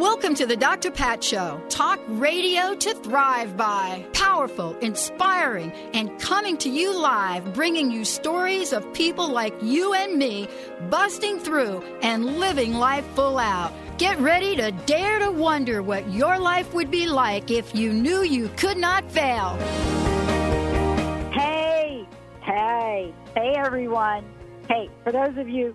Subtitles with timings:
[0.00, 0.90] Welcome to the Dr.
[0.90, 1.60] Pat Show.
[1.68, 4.02] Talk radio to thrive by.
[4.14, 10.16] Powerful, inspiring, and coming to you live, bringing you stories of people like you and
[10.16, 10.48] me
[10.88, 13.74] busting through and living life full out.
[13.98, 18.22] Get ready to dare to wonder what your life would be like if you knew
[18.22, 19.58] you could not fail.
[21.30, 22.08] Hey,
[22.40, 24.24] hey, hey, everyone.
[24.66, 25.74] Hey, for those of you,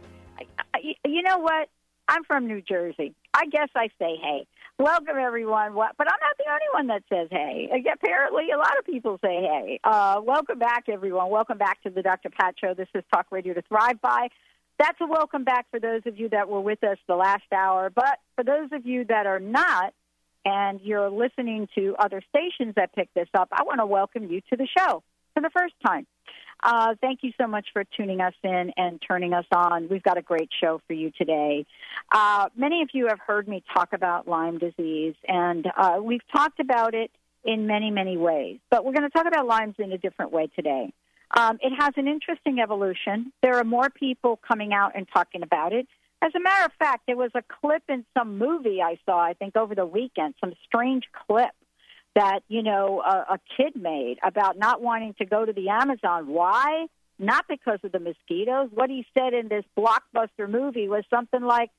[0.82, 1.70] you know what?
[2.08, 3.14] I'm from New Jersey.
[3.36, 4.48] I guess I say hey.
[4.80, 5.74] Welcome, everyone.
[5.74, 7.70] But I'm not the only one that says hey.
[7.94, 9.80] Apparently, a lot of people say hey.
[9.84, 11.30] Uh, welcome back, everyone.
[11.30, 12.30] Welcome back to the Dr.
[12.30, 12.74] Pat Show.
[12.74, 14.30] This is Talk Radio to Thrive By.
[14.80, 17.90] That's a welcome back for those of you that were with us the last hour.
[17.90, 19.94] But for those of you that are not,
[20.46, 24.40] and you're listening to other stations that pick this up, I want to welcome you
[24.50, 26.08] to the show for the first time.
[26.64, 29.88] Uh, thank you so much for tuning us in and turning us on.
[29.90, 31.66] We've got a great show for you today.
[32.12, 36.60] Uh, many of you have heard me talk about Lyme disease, and uh, we've talked
[36.60, 37.12] about it
[37.44, 38.60] in many, many ways.
[38.72, 40.92] But we're going to talk about Lyme's in a different way today.
[41.36, 43.32] Um, it has an interesting evolution.
[43.44, 45.88] There are more people coming out and talking about it.
[46.22, 49.34] As a matter of fact, there was a clip in some movie I saw, I
[49.34, 51.52] think, over the weekend, some strange clip
[52.16, 56.28] that you know a, a kid made about not wanting to go to the Amazon.
[56.28, 56.88] Why?
[57.20, 58.70] Not because of the mosquitoes.
[58.74, 61.70] What he said in this blockbuster movie was something like,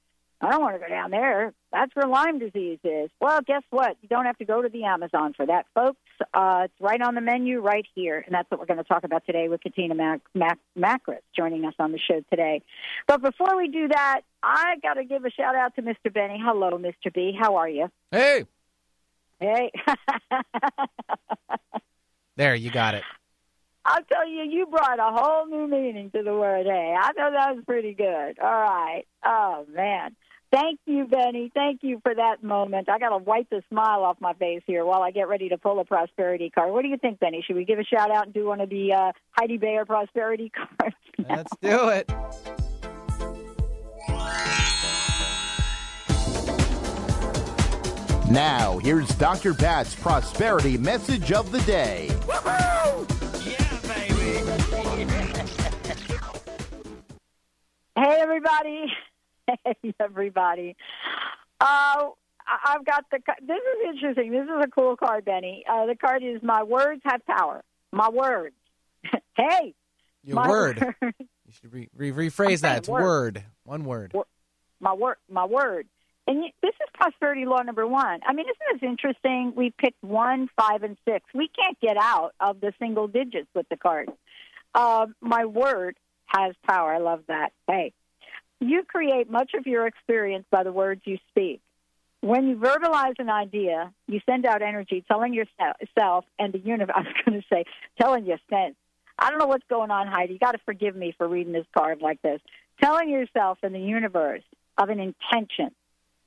[0.40, 1.52] "I don't want to go down there.
[1.72, 3.96] That's where Lyme disease is." Well, guess what?
[4.00, 5.98] You don't have to go to the Amazon for that, folks.
[6.32, 9.04] Uh, it's right on the menu, right here, and that's what we're going to talk
[9.04, 12.62] about today with Katina Mac- Mac- Makris joining us on the show today.
[13.06, 16.12] But before we do that, I got to give a shout out to Mr.
[16.12, 16.40] Benny.
[16.42, 17.12] Hello, Mr.
[17.12, 17.36] B.
[17.38, 17.90] How are you?
[18.10, 18.44] Hey.
[19.40, 19.70] Hey.
[22.36, 23.02] there, you got it.
[23.84, 26.94] I'll tell you, you brought a whole new meaning to the word hey.
[26.98, 28.38] I know that was pretty good.
[28.40, 29.04] All right.
[29.24, 30.16] Oh, man.
[30.52, 31.50] Thank you, Benny.
[31.54, 32.88] Thank you for that moment.
[32.88, 35.58] I got to wipe the smile off my face here while I get ready to
[35.58, 36.72] pull a prosperity card.
[36.72, 37.44] What do you think, Benny?
[37.46, 40.50] Should we give a shout out and do one of the uh, Heidi Bayer prosperity
[40.78, 40.96] cards?
[41.28, 42.10] Let's do it.
[48.30, 49.54] Now, here's Dr.
[49.54, 52.08] Pat's prosperity message of the day.
[52.28, 54.50] Yeah, baby.
[57.96, 58.86] hey, everybody.
[59.64, 60.74] Hey, everybody.
[61.60, 62.08] Uh,
[62.64, 63.20] I've got the.
[63.46, 64.32] This is interesting.
[64.32, 65.62] This is a cool card, Benny.
[65.70, 67.62] Uh, the card is "My words have power."
[67.92, 68.56] My words.
[69.36, 69.72] hey.
[70.24, 70.80] Your word.
[70.80, 71.14] word.
[71.46, 72.78] You should re- re- rephrase that.
[72.78, 73.02] It's word.
[73.02, 73.44] word.
[73.62, 74.12] One word.
[74.80, 75.18] My word.
[75.30, 75.86] My word.
[76.26, 78.20] And this is prosperity law number one.
[78.26, 79.52] I mean, isn't this interesting?
[79.54, 81.24] We picked one, five, and six.
[81.32, 84.10] We can't get out of the single digits with the card.
[84.74, 86.92] Uh, my word has power.
[86.92, 87.52] I love that.
[87.68, 87.92] Hey,
[88.60, 91.60] you create much of your experience by the words you speak.
[92.22, 97.00] When you verbalize an idea, you send out energy telling yourself and the universe, I
[97.00, 97.64] was going to say,
[98.00, 98.74] telling your sense.
[99.18, 100.34] I don't know what's going on, Heidi.
[100.34, 102.40] You got to forgive me for reading this card like this.
[102.82, 104.42] Telling yourself and the universe
[104.76, 105.70] of an intention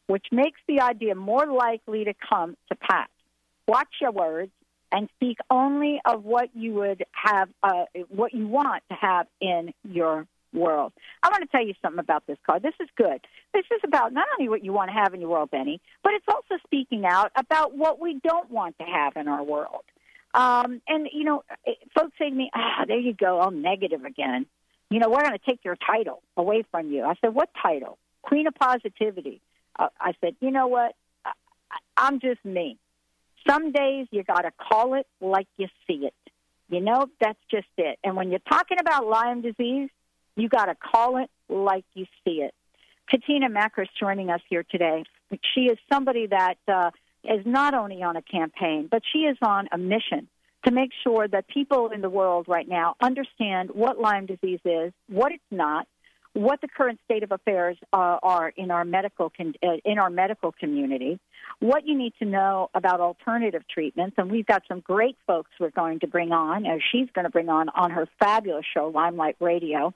[0.09, 3.09] which makes the idea more likely to come to pass.
[3.67, 4.51] Watch your words
[4.91, 9.71] and speak only of what you would have, uh, what you want to have in
[9.83, 10.93] your world.
[11.21, 12.63] I want to tell you something about this card.
[12.63, 13.21] This is good.
[13.53, 16.13] This is about not only what you want to have in your world, Benny, but
[16.13, 19.83] it's also speaking out about what we don't want to have in our world.
[20.33, 24.05] Um, and, you know, eh, folks say to me, ah, there you go, I'm negative
[24.05, 24.47] again.
[24.89, 27.03] You know, we're going to take your title away from you.
[27.03, 27.99] I said, what title?
[28.23, 29.39] Queen of Positivity
[29.77, 30.95] I said, you know what?
[31.95, 32.77] I'm just me.
[33.47, 36.13] Some days you got to call it like you see it.
[36.69, 37.97] You know, that's just it.
[38.03, 39.89] And when you're talking about Lyme disease,
[40.35, 42.53] you got to call it like you see it.
[43.09, 45.03] Katina Makris joining us here today.
[45.53, 46.91] She is somebody that uh,
[47.23, 50.27] is not only on a campaign, but she is on a mission
[50.65, 54.93] to make sure that people in the world right now understand what Lyme disease is,
[55.07, 55.87] what it's not,
[56.33, 60.09] what the current state of affairs uh, are in our medical con- uh, in our
[60.09, 61.19] medical community,
[61.59, 65.71] what you need to know about alternative treatments, and we've got some great folks we're
[65.71, 69.17] going to bring on, as she's going to bring on on her fabulous show, Lyme
[69.17, 69.93] Light Radio,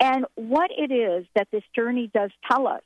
[0.00, 2.82] and what it is that this journey does tell us.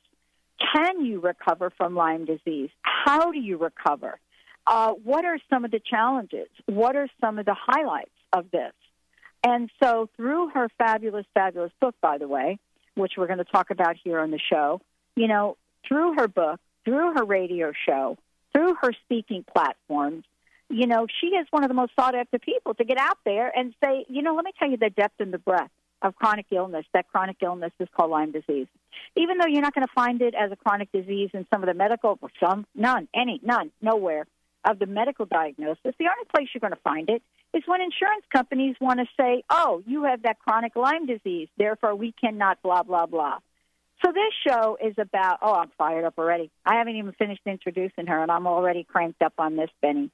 [0.73, 2.69] Can you recover from Lyme disease?
[2.81, 4.19] How do you recover?
[4.65, 6.47] Uh, what are some of the challenges?
[6.67, 8.73] What are some of the highlights of this?
[9.45, 12.59] And so, through her fabulous, fabulous book, by the way,
[12.95, 14.81] which we're going to talk about here on the show,
[15.15, 15.57] you know,
[15.87, 18.17] through her book, through her radio show,
[18.53, 20.23] through her speaking platforms,
[20.69, 23.51] you know, she is one of the most sought after people to get out there
[23.55, 26.47] and say, you know, let me tell you the depth and the breadth of chronic
[26.51, 26.85] illness.
[26.93, 28.67] That chronic illness is called Lyme disease.
[29.15, 31.67] Even though you're not going to find it as a chronic disease in some of
[31.67, 34.25] the medical, some, none, any, none, nowhere
[34.65, 37.21] of the medical diagnosis, the only place you're going to find it
[37.53, 41.95] is when insurance companies want to say, oh, you have that chronic Lyme disease, therefore
[41.95, 43.39] we cannot blah, blah, blah.
[44.03, 46.51] So this show is about, oh, I'm fired up already.
[46.65, 50.09] I haven't even finished introducing her, and I'm already cranked up on this, Benny.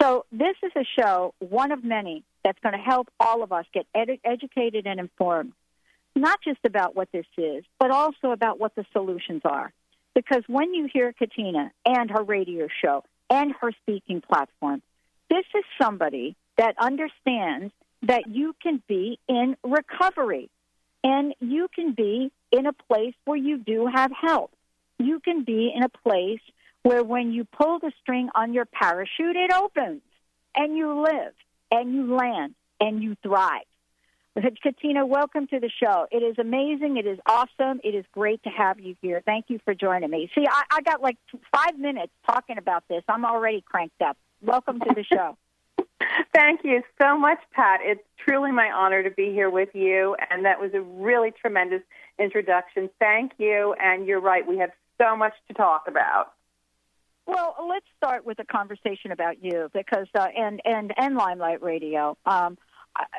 [0.00, 3.66] So this is a show, one of many, that's going to help all of us
[3.72, 5.52] get ed- educated and informed,
[6.16, 9.72] not just about what this is, but also about what the solutions are.
[10.14, 14.82] Because when you hear Katina and her radio show and her speaking platform,
[15.30, 17.72] this is somebody that understands
[18.02, 20.50] that you can be in recovery
[21.02, 24.52] and you can be in a place where you do have help.
[24.98, 26.40] You can be in a place
[26.82, 30.02] where when you pull the string on your parachute, it opens
[30.54, 31.32] and you live
[31.70, 33.69] and you land and you thrive.
[34.62, 36.06] Katina, welcome to the show.
[36.10, 36.96] It is amazing.
[36.96, 37.80] It is awesome.
[37.82, 39.22] It is great to have you here.
[39.24, 40.30] Thank you for joining me.
[40.34, 41.16] See, I, I got like
[41.52, 43.02] five minutes talking about this.
[43.08, 44.16] I'm already cranked up.
[44.42, 45.36] Welcome to the show.
[46.34, 47.80] Thank you so much, Pat.
[47.82, 51.82] It's truly my honor to be here with you, and that was a really tremendous
[52.18, 52.88] introduction.
[52.98, 54.46] Thank you, and you're right.
[54.46, 56.32] We have so much to talk about.
[57.26, 61.62] Well, let's start with a conversation about you because uh, and and and Lyme Light
[61.62, 62.16] Radio.
[62.26, 62.56] Um,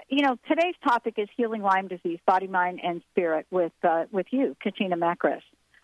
[0.09, 4.27] you know, today's topic is healing Lyme disease, body, mind, and spirit with uh, with
[4.31, 5.41] you, Katina Makris.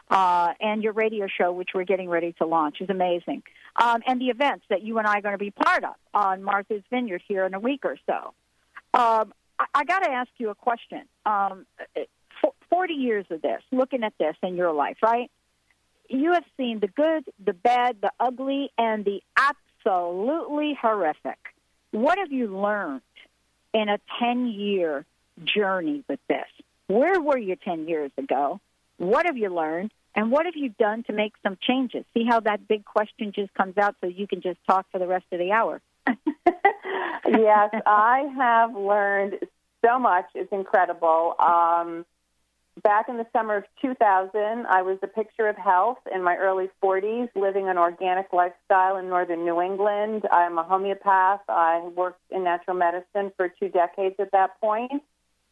[0.09, 3.43] Uh, and your radio show, which we're getting ready to launch, is amazing.
[3.75, 6.43] Um, and the events that you and I are going to be part of on
[6.43, 8.33] Martha's Vineyard here in a week or so.
[8.93, 11.03] Um, I, I got to ask you a question.
[11.25, 11.65] Um,
[12.69, 15.29] 40 years of this, looking at this in your life, right?
[16.09, 21.37] You have seen the good, the bad, the ugly, and the absolutely horrific.
[21.91, 23.01] What have you learned
[23.73, 25.05] in a 10 year
[25.43, 26.47] journey with this?
[26.87, 28.59] Where were you 10 years ago?
[28.97, 29.91] What have you learned?
[30.15, 32.03] And what have you done to make some changes?
[32.15, 35.05] See how that big question just comes out so you can just talk for the
[35.05, 35.79] rest of the hour.
[36.07, 39.35] yes, I have learned
[39.85, 40.25] so much.
[40.33, 41.35] It's incredible.
[41.39, 42.05] Um,
[42.83, 46.69] back in the summer of 2000, I was a picture of health in my early
[46.83, 50.23] 40s, living an organic lifestyle in northern New England.
[50.31, 51.41] I'm a homeopath.
[51.49, 55.03] I worked in natural medicine for two decades at that point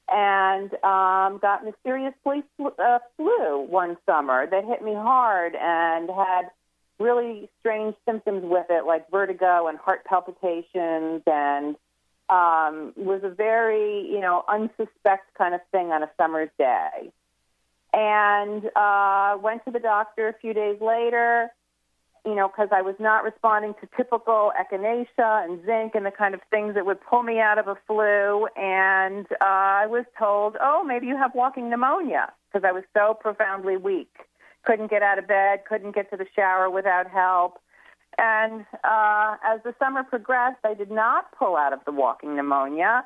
[0.08, 6.52] and um, got mysteriously flu, uh, flu one summer that hit me hard and had
[7.00, 11.76] really strange symptoms with it, like vertigo and heart palpitations, and
[12.30, 17.12] um, was a very you know unsuspect kind of thing on a summer's day.
[17.94, 21.50] And uh, went to the doctor a few days later
[22.26, 26.34] you know, because I was not responding to typical echinacea and zinc and the kind
[26.34, 28.48] of things that would pull me out of a flu.
[28.56, 33.14] And uh, I was told, oh, maybe you have walking pneumonia because I was so
[33.14, 34.12] profoundly weak.
[34.66, 37.60] Couldn't get out of bed, couldn't get to the shower without help.
[38.18, 43.04] And uh, as the summer progressed, I did not pull out of the walking pneumonia.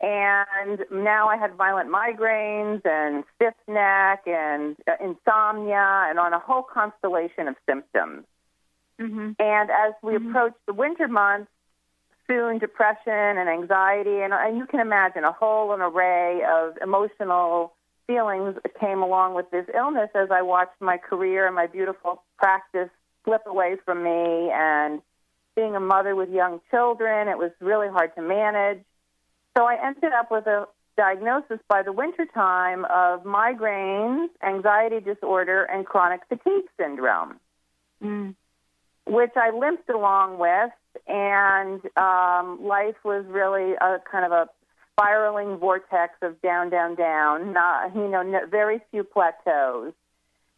[0.00, 6.38] And now I had violent migraines and stiff neck and uh, insomnia and on a
[6.38, 8.24] whole constellation of symptoms.
[9.00, 9.32] Mm-hmm.
[9.38, 10.28] And as we mm-hmm.
[10.28, 11.50] approach the winter months,
[12.26, 17.72] soon depression and anxiety, and, and you can imagine a whole an array of emotional
[18.06, 22.90] feelings came along with this illness as I watched my career and my beautiful practice
[23.26, 24.50] slip away from me.
[24.50, 25.02] And
[25.54, 28.82] being a mother with young children, it was really hard to manage.
[29.56, 30.66] So I ended up with a
[30.96, 37.38] diagnosis by the wintertime of migraines, anxiety disorder, and chronic fatigue syndrome.
[38.02, 38.34] Mm
[39.06, 40.72] which I limped along with,
[41.06, 44.48] and um, life was really a kind of a
[44.92, 47.52] spiraling vortex of down, down, down.
[47.52, 49.92] Not you know, no, very few plateaus.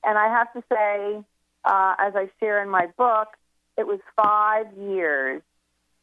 [0.02, 1.25] And I have to say,
[1.65, 3.29] uh, as I share in my book,
[3.77, 5.43] it was five years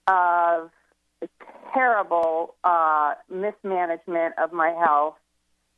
[0.07, 0.71] of
[1.73, 5.15] terrible uh, mismanagement of my health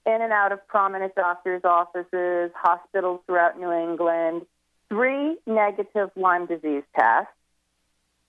[0.06, 4.46] in and out of prominent doctors' offices, hospitals throughout New England,
[4.90, 7.32] three negative Lyme disease tests.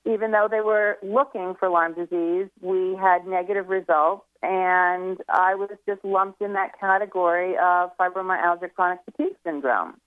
[0.05, 5.71] Even though they were looking for Lyme disease, we had negative results, and I was
[5.87, 10.01] just lumped in that category of fibromyalgia chronic fatigue syndrome.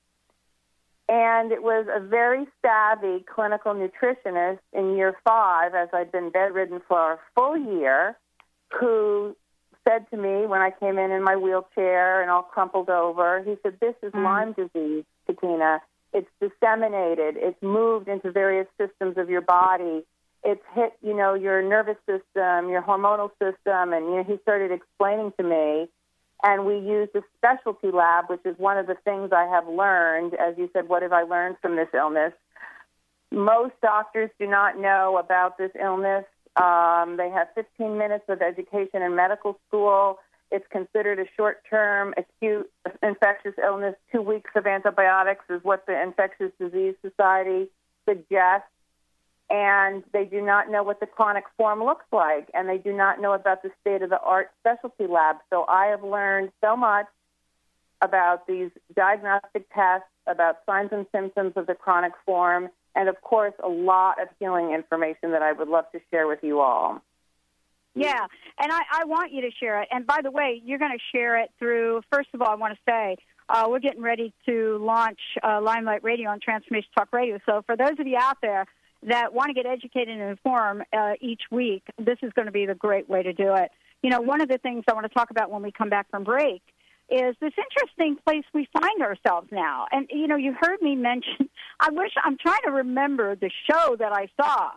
[1.11, 6.81] And it was a very savvy clinical nutritionist in year five, as I'd been bedridden
[6.87, 8.17] for a full year,
[8.79, 9.35] who
[9.85, 13.55] said to me when I came in in my wheelchair and all crumpled over, he
[13.61, 14.23] said, This is mm.
[14.23, 15.81] Lyme disease, Katina.
[16.13, 20.05] It's disseminated, it's moved into various systems of your body.
[20.45, 24.71] It's hit, you know, your nervous system, your hormonal system, and you know, he started
[24.71, 25.89] explaining to me.
[26.43, 30.33] And we used a specialty lab, which is one of the things I have learned.
[30.33, 32.33] As you said, what have I learned from this illness?
[33.31, 39.01] Most doctors do not know about this illness um, they have 15 minutes of education
[39.01, 40.19] in medical school.
[40.51, 42.69] It's considered a short term acute
[43.01, 43.95] infectious illness.
[44.11, 47.69] Two weeks of antibiotics is what the Infectious Disease Society
[48.07, 48.67] suggests.
[49.49, 53.19] And they do not know what the chronic form looks like, and they do not
[53.19, 55.37] know about the state of the art specialty lab.
[55.49, 57.07] So I have learned so much
[58.01, 63.53] about these diagnostic tests, about signs and symptoms of the chronic form, and of course,
[63.63, 67.01] a lot of healing information that I would love to share with you all.
[67.93, 68.25] Yeah,
[68.57, 69.89] and I, I want you to share it.
[69.91, 72.73] And by the way, you're going to share it through, first of all, I want
[72.73, 73.17] to say,
[73.49, 77.37] uh, we're getting ready to launch uh, Lyme Light Radio on Transformation Talk Radio.
[77.45, 78.65] So for those of you out there
[79.03, 82.65] that want to get educated and informed uh, each week, this is going to be
[82.65, 83.71] the great way to do it.
[84.01, 86.09] You know, one of the things I want to talk about when we come back
[86.09, 86.61] from break
[87.09, 89.85] is this interesting place we find ourselves now.
[89.91, 91.49] And you know, you heard me mention.
[91.79, 94.71] I wish I'm trying to remember the show that I saw.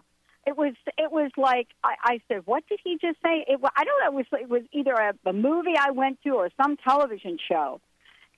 [0.47, 3.45] It was it was like I, I said, what did he just say?
[3.47, 4.19] It, I don't know.
[4.21, 7.81] It was it was either a, a movie I went to or some television show,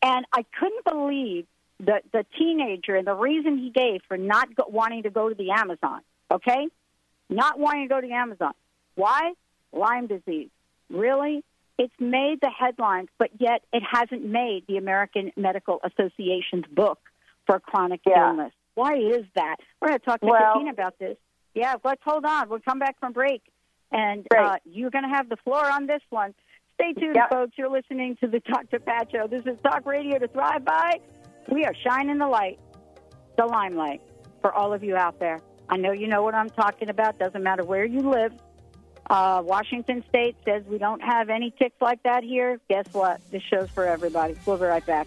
[0.03, 1.47] and I couldn't believe
[1.79, 5.35] the the teenager and the reason he gave for not go, wanting to go to
[5.35, 6.01] the Amazon.
[6.31, 6.69] Okay,
[7.29, 8.53] not wanting to go to the Amazon.
[8.95, 9.33] Why?
[9.73, 10.49] Lyme disease.
[10.89, 11.45] Really?
[11.79, 16.99] It's made the headlines, but yet it hasn't made the American Medical Association's book
[17.45, 18.31] for chronic yeah.
[18.31, 18.53] illness.
[18.75, 19.57] Why is that?
[19.81, 21.17] We're going to talk to well, Katina about this.
[21.55, 22.49] Yeah, let's hold on.
[22.49, 23.43] We'll come back from break,
[23.93, 26.35] and uh, you're going to have the floor on this one.
[26.75, 27.31] Stay tuned, yep.
[27.31, 27.53] folks.
[27.57, 28.79] You're listening to the Dr.
[28.79, 29.27] Pat Show.
[29.27, 31.01] This is Talk Radio to Thrive By.
[31.49, 32.59] We are shining the light,
[33.37, 34.03] the limelight,
[34.41, 35.41] for all of you out there.
[35.69, 37.19] I know you know what I'm talking about.
[37.19, 38.33] Doesn't matter where you live.
[39.09, 42.61] Uh, Washington State says we don't have any ticks like that here.
[42.69, 43.21] Guess what?
[43.31, 44.35] This show's for everybody.
[44.45, 45.07] We'll be right back.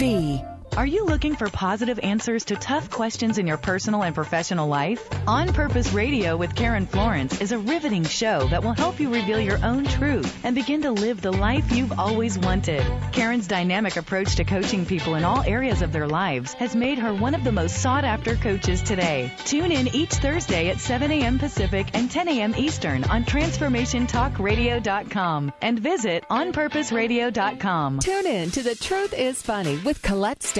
[0.00, 0.42] B.
[0.76, 5.04] Are you looking for positive answers to tough questions in your personal and professional life?
[5.26, 9.40] On Purpose Radio with Karen Florence is a riveting show that will help you reveal
[9.40, 12.84] your own truth and begin to live the life you've always wanted.
[13.12, 17.12] Karen's dynamic approach to coaching people in all areas of their lives has made her
[17.12, 19.32] one of the most sought after coaches today.
[19.44, 21.40] Tune in each Thursday at 7 a.m.
[21.40, 22.54] Pacific and 10 a.m.
[22.56, 27.98] Eastern on TransformationTalkRadio.com and visit OnPurposeRadio.com.
[27.98, 30.59] Tune in to The Truth is Funny with Colette Steph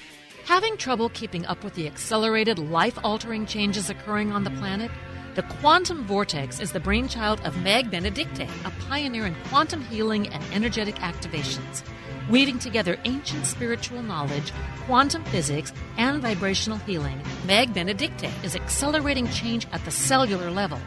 [0.51, 4.91] Having trouble keeping up with the accelerated, life altering changes occurring on the planet?
[5.35, 10.43] The Quantum Vortex is the brainchild of Meg Benedicte, a pioneer in quantum healing and
[10.53, 11.83] energetic activations.
[12.29, 14.51] Weaving together ancient spiritual knowledge,
[14.87, 20.81] quantum physics, and vibrational healing, Meg Benedicte is accelerating change at the cellular level.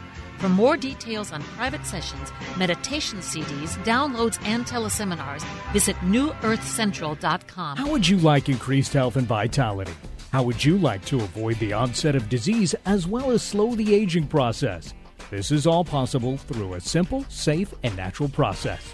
[0.45, 7.77] For more details on private sessions, meditation CDs, downloads, and teleseminars, visit newearthcentral.com.
[7.77, 9.95] How would you like increased health and vitality?
[10.31, 13.95] How would you like to avoid the onset of disease as well as slow the
[13.95, 14.93] aging process?
[15.31, 18.93] This is all possible through a simple, safe, and natural process.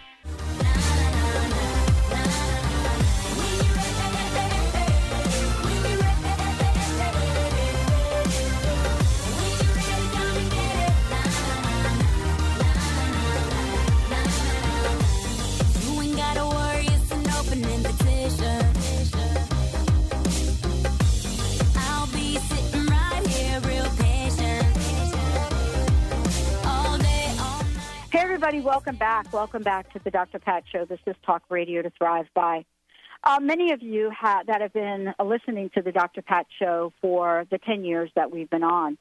[28.43, 28.65] everybody.
[28.65, 29.31] Welcome back.
[29.31, 30.39] Welcome back to the Dr.
[30.39, 30.85] Pat Show.
[30.85, 32.65] This is Talk Radio to Thrive By.
[33.23, 36.23] Uh, many of you ha- that have been listening to the Dr.
[36.23, 38.97] Pat Show for the 10 years that we've been on,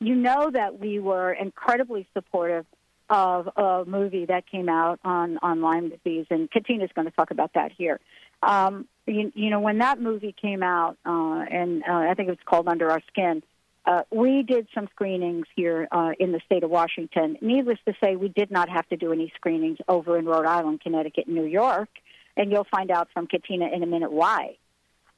[0.00, 2.64] you know that we were incredibly supportive
[3.10, 7.30] of a movie that came out on, on Lyme disease, and Katina's going to talk
[7.30, 8.00] about that here.
[8.42, 12.32] Um, you, you, know, when that movie came out, uh, and uh, I think it
[12.32, 13.42] was called Under Our Skin,
[13.88, 17.38] uh, we did some screenings here uh, in the state of Washington.
[17.40, 20.82] Needless to say, we did not have to do any screenings over in Rhode Island,
[20.82, 21.88] Connecticut, New York,
[22.36, 24.56] and you'll find out from Katina in a minute why.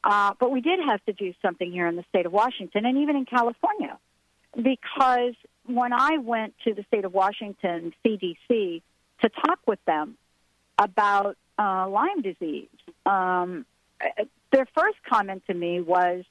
[0.04, 2.96] Uh, but we did have to do something here in the state of Washington and
[2.98, 3.98] even in California
[4.56, 5.34] because
[5.66, 8.82] when I went to the state of Washington CDC
[9.22, 10.16] to talk with them
[10.78, 12.68] about uh, Lyme disease,
[13.04, 13.66] um,
[14.52, 16.24] their first comment to me was,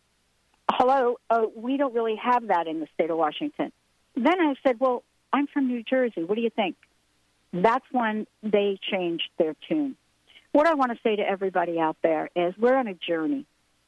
[0.72, 3.72] hello, uh, we don't really have that in the state of Washington.
[4.16, 6.24] Then I said, well, I'm from New Jersey.
[6.24, 6.76] What do you think?
[7.54, 9.96] That's when they changed their tune.
[10.52, 13.46] What I want to say to everybody out there is we're on a journey.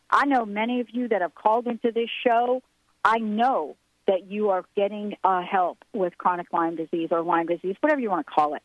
[0.09, 2.61] I know many of you that have called into this show.
[3.03, 3.75] I know
[4.07, 8.09] that you are getting uh, help with chronic Lyme disease or Lyme disease, whatever you
[8.09, 8.61] want to call it.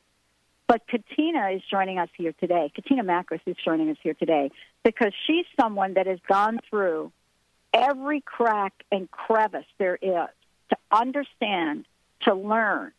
[0.66, 2.72] But Katina is joining us here today.
[2.74, 4.50] Katina Makris is joining us here today
[4.82, 7.12] because she's someone that has gone through
[7.76, 10.28] every crack and crevice there is
[10.70, 11.84] to understand,
[12.22, 12.92] to learn,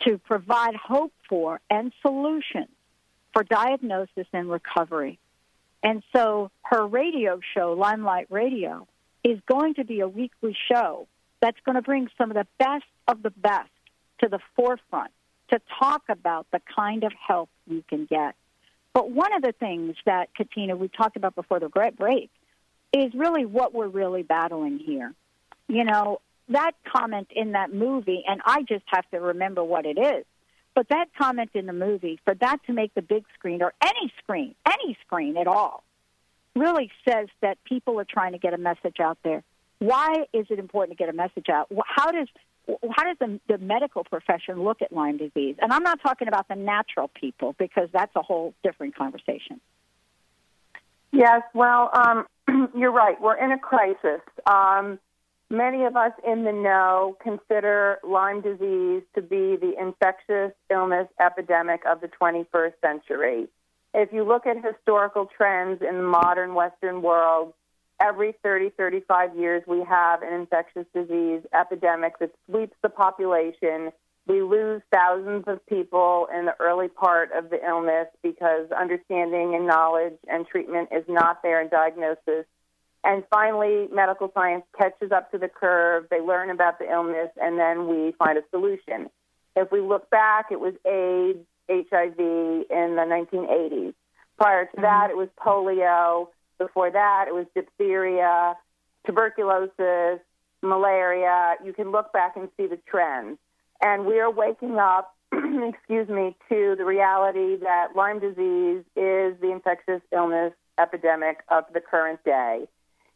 [0.00, 2.68] to provide hope for and solutions
[3.32, 5.18] for diagnosis and recovery.
[5.82, 8.88] And so her radio show, Lyme Light Radio,
[9.22, 11.06] is going to be a weekly show
[11.40, 13.70] that's going to bring some of the best of the best
[14.20, 15.12] to the forefront
[15.50, 18.34] to talk about the kind of help you can get.
[18.92, 22.30] But one of the things that, Katina, we talked about before the great break
[22.92, 25.12] is really what we're really battling here.
[25.68, 29.98] You know, that comment in that movie, and I just have to remember what it
[29.98, 30.24] is,
[30.74, 34.12] but that comment in the movie, for that to make the big screen or any
[34.22, 35.82] screen, any screen at all,
[36.54, 39.42] really says that people are trying to get a message out there.
[39.78, 41.70] Why is it important to get a message out?
[41.84, 42.28] How does
[42.92, 45.56] how does the, the medical profession look at Lyme disease?
[45.60, 49.60] And I'm not talking about the natural people because that's a whole different conversation.
[51.10, 52.26] Yes, well, um,
[52.76, 53.20] you're right.
[53.20, 54.20] We're in a crisis.
[54.46, 54.98] Um,
[55.50, 61.82] many of us in the know consider Lyme disease to be the infectious illness epidemic
[61.86, 63.48] of the 21st century.
[63.94, 67.54] If you look at historical trends in the modern Western world,
[68.00, 73.90] every 30, 35 years we have an infectious disease epidemic that sweeps the population
[74.28, 79.66] we lose thousands of people in the early part of the illness because understanding and
[79.66, 82.44] knowledge and treatment is not there in diagnosis.
[83.04, 86.06] And finally, medical science catches up to the curve.
[86.10, 89.08] They learn about the illness, and then we find a solution.
[89.56, 93.94] If we look back, it was AIDS, HIV in the 1980s.
[94.36, 95.12] Prior to that, mm-hmm.
[95.12, 96.28] it was polio.
[96.58, 98.56] Before that, it was diphtheria,
[99.06, 100.20] tuberculosis,
[100.60, 101.54] malaria.
[101.64, 103.38] You can look back and see the trends.
[103.80, 109.50] And we are waking up, excuse me, to the reality that Lyme disease is the
[109.52, 112.66] infectious illness epidemic of the current day.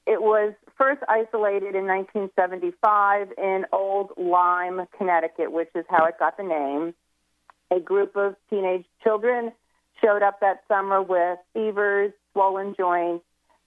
[0.07, 6.37] It was first isolated in 1975 in Old Lyme, Connecticut, which is how it got
[6.37, 6.95] the name.
[7.71, 9.53] A group of teenage children
[10.03, 13.25] showed up that summer with fevers, swollen joints,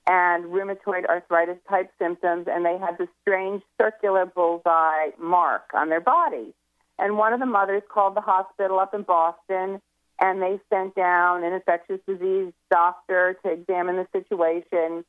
[0.08, 6.02] and rheumatoid arthritis type symptoms, and they had this strange circular bullseye mark on their
[6.02, 6.54] body.
[6.98, 9.82] And one of the mothers called the hospital up in Boston,
[10.20, 15.04] and they sent down an infectious disease doctor to examine the situation.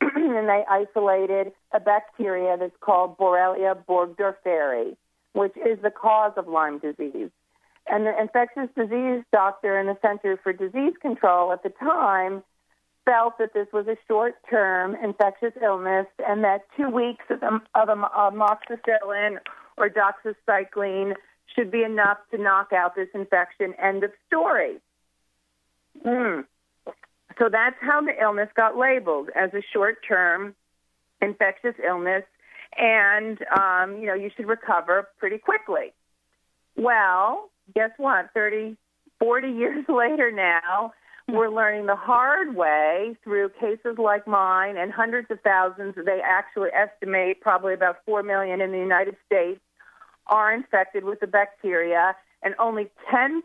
[0.00, 4.96] and they isolated a bacteria that's called Borrelia burgdorferi,
[5.32, 7.30] which is the cause of Lyme disease.
[7.86, 12.42] And the infectious disease doctor in the Center for Disease Control at the time
[13.04, 17.42] felt that this was a short term infectious illness and that two weeks of,
[17.74, 19.38] of amoxicillin
[19.76, 21.14] or doxycycline
[21.54, 23.74] should be enough to knock out this infection.
[23.82, 24.78] End of story.
[26.04, 26.44] Mm.
[27.38, 30.54] So that's how the illness got labeled as a short term
[31.20, 32.24] infectious illness,
[32.76, 35.92] and um, you know you should recover pretty quickly.
[36.76, 38.30] Well, guess what?
[38.34, 38.76] 30,
[39.18, 40.92] 40 years later now,
[41.28, 45.94] we're learning the hard way through cases like mine and hundreds of thousands.
[45.96, 49.60] They actually estimate probably about 4 million in the United States
[50.26, 53.42] are infected with the bacteria, and only 10%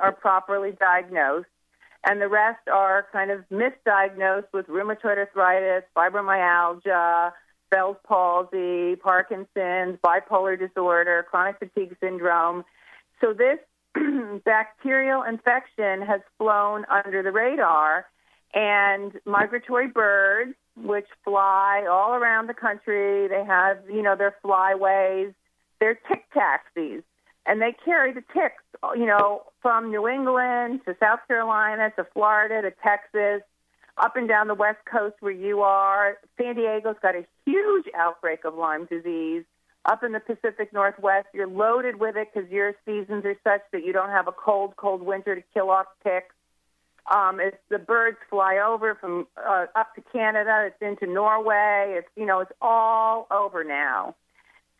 [0.00, 1.46] are properly diagnosed.
[2.04, 7.32] And the rest are kind of misdiagnosed with rheumatoid arthritis, fibromyalgia,
[7.70, 12.64] Bell's palsy, Parkinson's, bipolar disorder, chronic fatigue syndrome.
[13.20, 13.58] So this
[14.44, 18.06] bacterial infection has flown under the radar,
[18.54, 25.34] and migratory birds, which fly all around the country, they have, you know, their flyways,
[25.80, 27.02] they're tick taxis,
[27.46, 28.62] and they carry the ticks,
[28.94, 33.42] you know, from New England to South Carolina to Florida to Texas,
[33.98, 36.16] up and down the West Coast where you are.
[36.40, 39.44] San Diego's got a huge outbreak of Lyme disease
[39.84, 43.84] up in the Pacific Northwest, you're loaded with it because your seasons are such that
[43.84, 46.34] you don't have a cold, cold winter to kill off ticks.
[47.10, 50.68] Um, it's the birds fly over from uh, up to Canada.
[50.68, 51.96] It's into Norway.
[51.98, 54.14] It's you know it's all over now.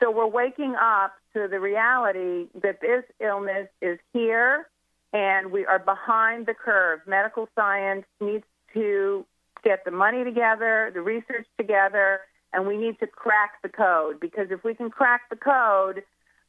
[0.01, 4.69] So we're waking up to the reality that this illness is here,
[5.13, 7.01] and we are behind the curve.
[7.07, 9.27] Medical science needs to
[9.65, 12.21] get the money together, the research together,
[12.53, 16.03] and we need to crack the code because if we can crack the code,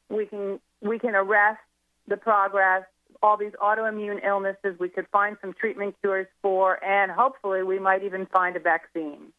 [0.08, 1.60] we can we can arrest
[2.08, 2.84] the progress.
[3.22, 8.04] All these autoimmune illnesses, we could find some treatment cures for, and hopefully, we might
[8.04, 9.32] even find a vaccine.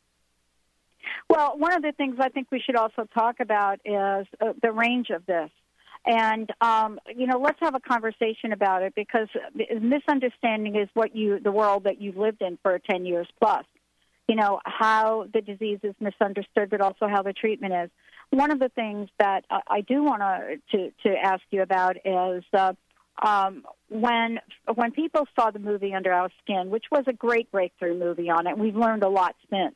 [1.30, 4.72] Well, one of the things I think we should also talk about is uh, the
[4.72, 5.52] range of this.
[6.08, 9.28] And um, you know, let's have a conversation about it because
[9.82, 13.66] misunderstanding is what you the world that you've lived in for ten years plus
[14.28, 17.90] you know, how the disease is misunderstood, but also how the treatment is.
[18.32, 20.22] One of the things that I do want
[20.72, 22.74] to to ask you about is uh,
[23.24, 24.40] um, when
[24.74, 28.48] when people saw the movie Under Our Skin, which was a great breakthrough movie on
[28.48, 28.58] it.
[28.58, 29.76] We've learned a lot since.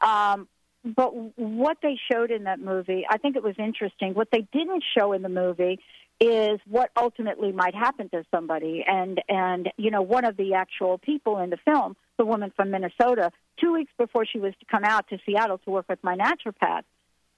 [0.00, 0.48] Um,
[0.84, 4.14] but what they showed in that movie, I think it was interesting.
[4.14, 5.80] What they didn't show in the movie
[6.20, 8.84] is what ultimately might happen to somebody.
[8.86, 12.70] And and you know, one of the actual people in the film, the woman from
[12.70, 16.16] Minnesota, two weeks before she was to come out to Seattle to work with my
[16.16, 16.82] naturopath,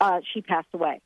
[0.01, 1.01] uh, she passed away.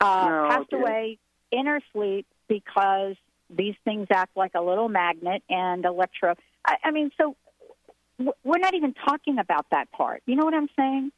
[0.00, 0.80] Uh, no, passed dear.
[0.80, 1.18] away
[1.50, 3.16] in her sleep because
[3.50, 6.34] these things act like a little magnet and electro.
[6.64, 7.36] I, I mean, so
[8.18, 10.22] w- we're not even talking about that part.
[10.26, 11.10] You know what I'm saying?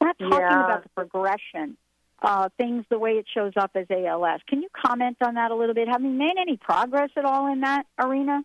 [0.00, 0.64] We're not talking Yeah.
[0.64, 1.76] about the progression
[2.22, 4.40] uh, things the way it shows up as ALS.
[4.48, 5.88] Can you comment on that a little bit?
[5.88, 8.42] Have you made any progress at all in that arena?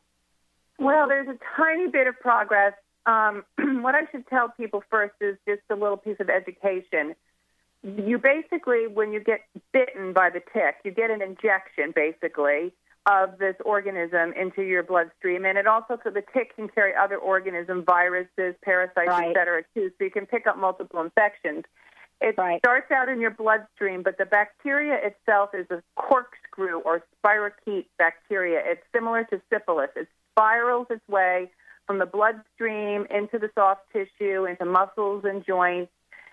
[0.77, 2.73] Well, there's a tiny bit of progress.
[3.05, 3.43] Um,
[3.81, 7.15] what I should tell people first is just a little piece of education.
[7.83, 12.73] You basically, when you get bitten by the tick, you get an injection basically
[13.07, 17.17] of this organism into your bloodstream, and it also so the tick can carry other
[17.17, 19.29] organisms, viruses, parasites, Right.
[19.29, 19.91] et cetera, too.
[19.97, 21.65] So you can pick up multiple infections.
[22.21, 27.87] It starts out in your bloodstream, but the bacteria itself is a corkscrew or spirochete
[27.97, 28.61] bacteria.
[28.63, 29.89] It's similar to syphilis.
[29.95, 31.49] It spirals its way
[31.87, 35.91] from the bloodstream into the soft tissue, into muscles and joints,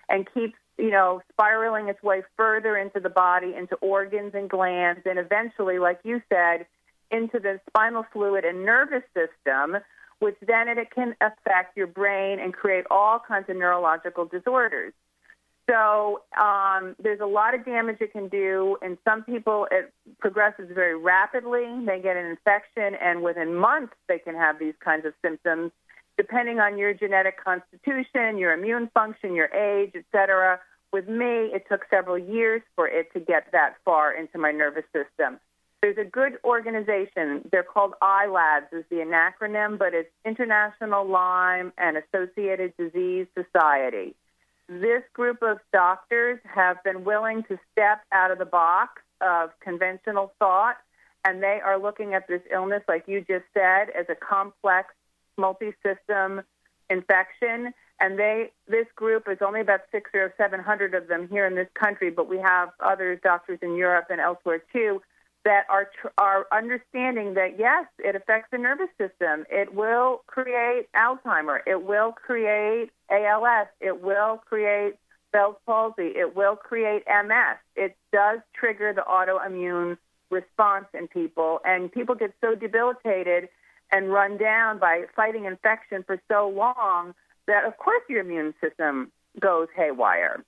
[0.09, 5.01] and keeps, you know, spiraling its way further into the body, into organs and glands,
[5.05, 6.67] and eventually, like you said,
[7.09, 9.77] into the spinal fluid and nervous system,
[10.19, 14.93] which then it can affect your brain and create all kinds of neurological disorders.
[15.69, 18.77] So um, there's a lot of damage it can do.
[18.81, 21.67] In some people, it progresses very rapidly.
[21.85, 25.71] They get an infection, and within months, they can have these kinds of symptoms,
[26.17, 30.59] depending on your genetic constitution, your immune function, your age, et cetera.
[30.91, 34.85] With me, it took several years for it to get that far into my nervous
[34.91, 35.39] system.
[35.81, 37.47] there's a good organization.
[37.51, 44.15] They're called ILADS is the acronym, but it's International Lyme and Associated Disease Society.
[44.69, 50.31] This group of doctors have been willing to step out of the box of conventional
[50.37, 50.77] thought,
[51.25, 54.93] and they are looking at this illness, like you just said, as a complex,
[55.37, 56.43] multi-system
[56.87, 57.73] infection.
[57.99, 61.55] And they, this group is only about six or seven hundred of them here in
[61.55, 65.01] this country, but we have other doctors in Europe and elsewhere too
[65.45, 69.45] that are tr- are understanding that yes, it affects the nervous system.
[69.49, 71.59] It will create Alzheimer.
[71.65, 73.67] It will create ALS.
[73.79, 74.95] It will create
[75.31, 76.13] Bell's palsy.
[76.15, 77.57] It will create MS.
[77.75, 79.97] It does trigger the autoimmune
[80.29, 83.49] response in people, and people get so debilitated
[83.91, 87.15] and run down by fighting infection for so long
[87.47, 90.43] that, of course, your immune system goes haywire.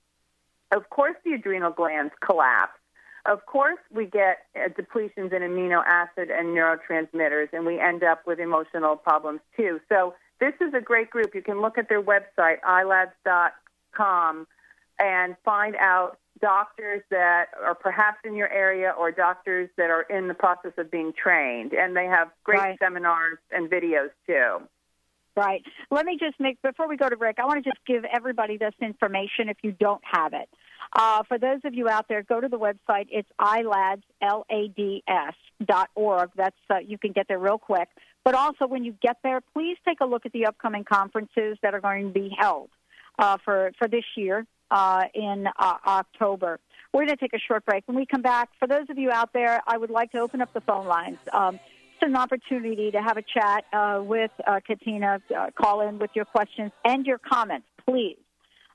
[0.71, 2.77] Of course, the adrenal glands collapse.
[3.25, 8.25] Of course, we get uh, depletions in amino acid and neurotransmitters, and we end up
[8.25, 9.79] with emotional problems too.
[9.89, 11.35] So, this is a great group.
[11.35, 14.47] You can look at their website, ilads.com,
[14.97, 20.27] and find out doctors that are perhaps in your area or doctors that are in
[20.27, 21.73] the process of being trained.
[21.73, 22.79] And they have great right.
[22.79, 24.67] seminars and videos too.
[25.35, 25.63] Right.
[25.91, 28.57] Let me just make, before we go to Rick, I want to just give everybody
[28.57, 30.49] this information if you don't have it.
[30.93, 33.07] Uh, for those of you out there, go to the website.
[33.09, 35.33] It's ilads, L-A-D-S,
[35.65, 36.31] dot org.
[36.35, 37.87] That's, uh, you can get there real quick.
[38.23, 41.73] But also when you get there, please take a look at the upcoming conferences that
[41.73, 42.69] are going to be held
[43.17, 46.59] uh, for, for this year uh, in uh, October.
[46.93, 47.87] We're going to take a short break.
[47.87, 50.41] When we come back, for those of you out there, I would like to open
[50.41, 51.19] up the phone lines.
[51.31, 55.21] Um, it's an opportunity to have a chat uh, with uh, Katina.
[55.55, 58.17] Call in with your questions and your comments, please.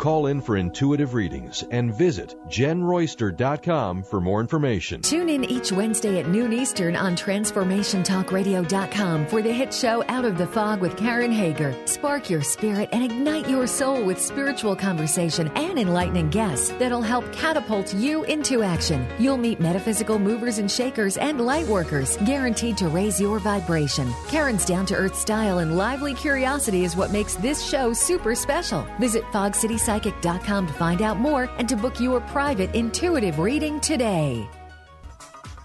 [0.00, 5.02] Call in for intuitive readings and visit jenroyster.com for more information.
[5.02, 10.38] Tune in each Wednesday at noon Eastern on transformationtalkradio.com for the hit show Out of
[10.38, 11.76] the Fog with Karen Hager.
[11.84, 17.30] Spark your spirit and ignite your soul with spiritual conversation and enlightening guests that'll help
[17.30, 19.06] catapult you into action.
[19.18, 24.10] You'll meet metaphysical movers and shakers and light workers guaranteed to raise your vibration.
[24.28, 28.86] Karen's down to earth style and lively curiosity is what makes this show super special.
[28.98, 33.80] Visit Fog City psychic.com to find out more and to book your private intuitive reading
[33.80, 34.48] today.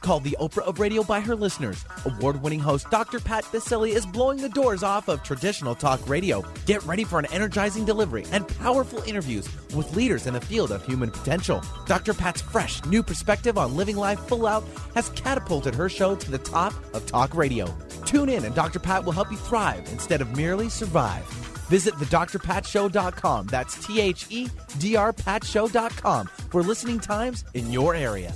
[0.01, 3.19] Called the Oprah of radio by her listeners, award winning host Dr.
[3.19, 6.43] Pat Baccili is blowing the doors off of traditional talk radio.
[6.65, 10.83] Get ready for an energizing delivery and powerful interviews with leaders in the field of
[10.83, 11.63] human potential.
[11.85, 12.15] Dr.
[12.15, 14.63] Pat's fresh, new perspective on living life full out
[14.95, 17.67] has catapulted her show to the top of talk radio.
[18.05, 18.79] Tune in, and Dr.
[18.79, 21.44] Pat will help you thrive instead of merely survive.
[21.67, 23.47] Visit thedrpatshow.com.
[23.47, 24.49] That's T H E
[24.80, 28.34] D R patshow.com for listening times in your area.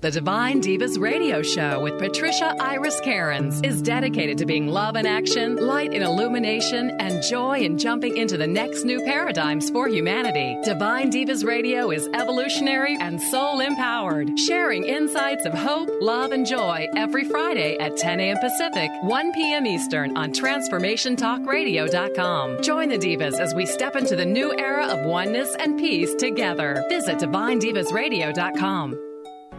[0.00, 5.04] The Divine Divas Radio Show with Patricia Iris Cairns is dedicated to being love in
[5.04, 10.56] action, light in illumination, and joy in jumping into the next new paradigms for humanity.
[10.64, 16.86] Divine Divas Radio is evolutionary and soul empowered, sharing insights of hope, love, and joy
[16.96, 18.38] every Friday at 10 a.m.
[18.38, 19.66] Pacific, 1 p.m.
[19.66, 22.62] Eastern on TransformationTalkRadio.com.
[22.62, 26.82] Join the Divas as we step into the new era of oneness and peace together.
[26.88, 29.09] Visit DivineDivasRadio.com.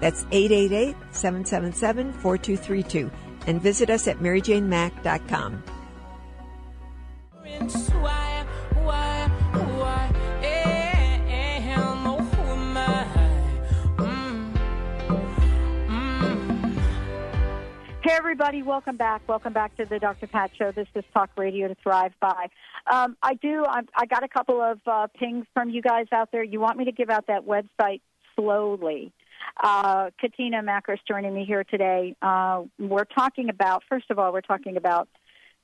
[0.00, 3.10] that's 888 777 4232.
[3.46, 5.62] And visit us at maryjanemack.com.
[18.08, 19.20] Hey, everybody, welcome back.
[19.28, 20.28] Welcome back to the Dr.
[20.28, 20.72] Pat Show.
[20.72, 22.48] This is Talk Radio to Thrive By.
[22.90, 26.30] Um, I do, I, I got a couple of uh, pings from you guys out
[26.32, 26.42] there.
[26.42, 28.00] You want me to give out that website
[28.34, 29.12] slowly.
[29.60, 32.14] Uh, Katina Makris joining me here today.
[32.22, 35.08] Uh, we're talking about, first of all, we're talking about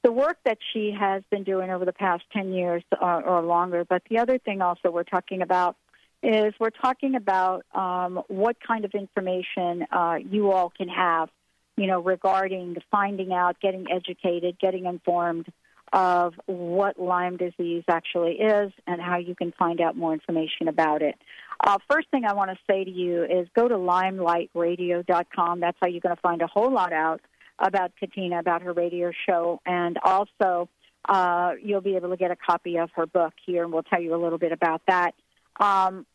[0.03, 3.85] the work that she has been doing over the past 10 years uh, or longer.
[3.85, 5.77] But the other thing also we're talking about
[6.23, 11.29] is we're talking about um, what kind of information uh, you all can have,
[11.77, 15.47] you know, regarding finding out, getting educated, getting informed
[15.93, 21.03] of what Lyme disease actually is and how you can find out more information about
[21.03, 21.15] it.
[21.61, 25.61] Uh, first thing I want to say to you is go to lymelightradio.com.
[25.61, 27.21] That's how you're going to find a whole lot out
[27.59, 30.69] about Katina, about her radio show, and also
[31.09, 34.01] uh, you'll be able to get a copy of her book here, and we'll tell
[34.01, 35.15] you a little bit about that.
[35.61, 36.07] Um,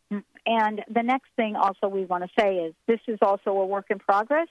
[0.45, 3.86] and the next thing also we want to say is this is also a work
[3.89, 4.47] in progress.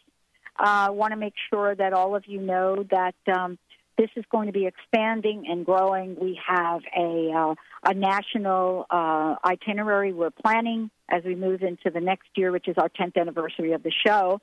[0.56, 3.58] I uh, want to make sure that all of you know that um,
[3.98, 6.16] this is going to be expanding and growing.
[6.20, 12.00] We have a uh, a national uh, itinerary we're planning as we move into the
[12.00, 14.40] next year, which is our 10th anniversary of the show,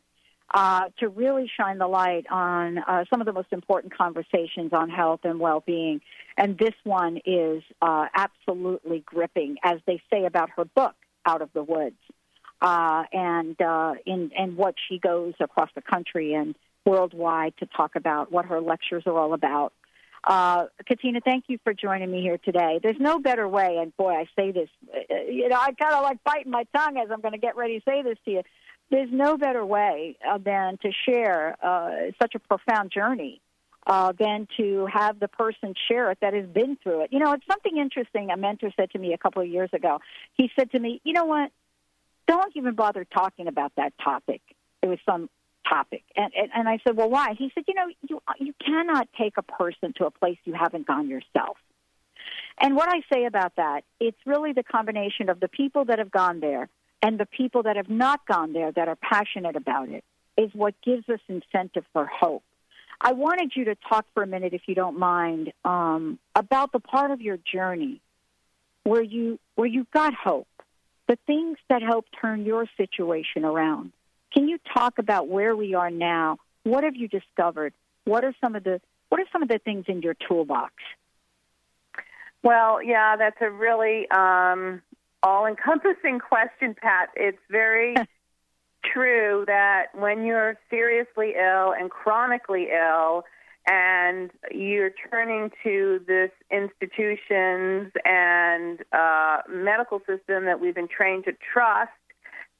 [0.53, 4.89] uh, to really shine the light on uh, some of the most important conversations on
[4.89, 6.01] health and well-being.
[6.37, 11.49] And this one is uh, absolutely gripping, as they say about her book, Out of
[11.53, 11.95] the Woods,
[12.61, 13.55] uh, and
[14.05, 18.61] in and what she goes across the country and worldwide to talk about what her
[18.61, 19.73] lectures are all about.
[20.23, 22.79] Uh, Katina, thank you for joining me here today.
[22.81, 26.01] There's no better way, and boy, I say this, uh, you know, I kind of
[26.01, 28.41] like biting my tongue as I'm going to get ready to say this to you.
[28.89, 33.41] There's no better way uh, than to share uh, such a profound journey
[33.87, 37.09] uh, than to have the person share it that has been through it.
[37.11, 38.29] You know, it's something interesting.
[38.31, 39.99] A mentor said to me a couple of years ago.
[40.33, 41.51] He said to me, "You know what?
[42.27, 44.41] Don't even bother talking about that topic."
[44.81, 45.29] It was some
[45.67, 46.03] topic.
[46.15, 47.35] And, and, and I said, well, why?
[47.37, 50.87] He said, you know, you, you cannot take a person to a place you haven't
[50.87, 51.57] gone yourself.
[52.59, 56.11] And what I say about that, it's really the combination of the people that have
[56.11, 56.69] gone there
[57.01, 60.03] and the people that have not gone there that are passionate about it
[60.37, 62.43] is what gives us incentive for hope.
[62.99, 66.79] I wanted you to talk for a minute, if you don't mind, um, about the
[66.79, 68.01] part of your journey
[68.83, 70.47] where you where you got hope,
[71.07, 73.91] the things that help turn your situation around.
[74.35, 76.37] Can you talk about where we are now?
[76.63, 77.73] What have you discovered?
[78.03, 80.73] What are some of the what are some of the things in your toolbox?
[82.43, 84.81] Well, yeah, that's a really um,
[85.23, 87.09] all-encompassing question, Pat.
[87.15, 87.95] It's very
[88.93, 93.23] true that when you're seriously ill and chronically ill,
[93.67, 101.31] and you're turning to this institutions and uh, medical system that we've been trained to
[101.53, 101.91] trust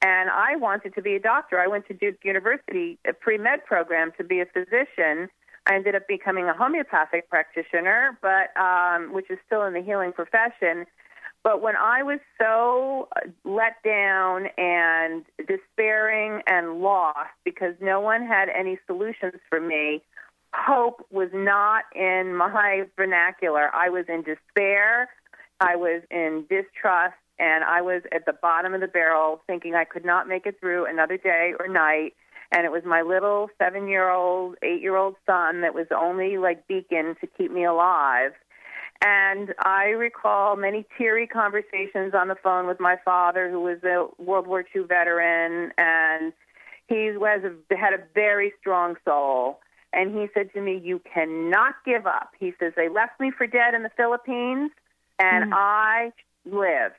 [0.02, 1.58] and I wanted to be a doctor.
[1.58, 5.28] I went to Duke University, a pre med program, to be a physician.
[5.66, 10.12] I ended up becoming a homeopathic practitioner, but um, which is still in the healing
[10.12, 10.86] profession.
[11.42, 13.08] But when I was so
[13.44, 20.02] let down and despairing and lost because no one had any solutions for me,
[20.52, 23.74] hope was not in my vernacular.
[23.74, 25.08] I was in despair,
[25.60, 29.84] I was in distrust, and I was at the bottom of the barrel thinking I
[29.84, 32.14] could not make it through another day or night.
[32.52, 35.96] And it was my little seven year old, eight year old son that was the
[35.96, 38.32] only like beacon to keep me alive.
[39.04, 44.06] And I recall many teary conversations on the phone with my father, who was a
[44.22, 46.32] World War II veteran, and
[46.88, 49.60] he was a, had a very strong soul.
[49.92, 53.46] And he said to me, "You cannot give up." He says, "They left me for
[53.46, 54.70] dead in the Philippines,
[55.18, 55.54] and mm.
[55.54, 56.12] I
[56.46, 56.94] lived."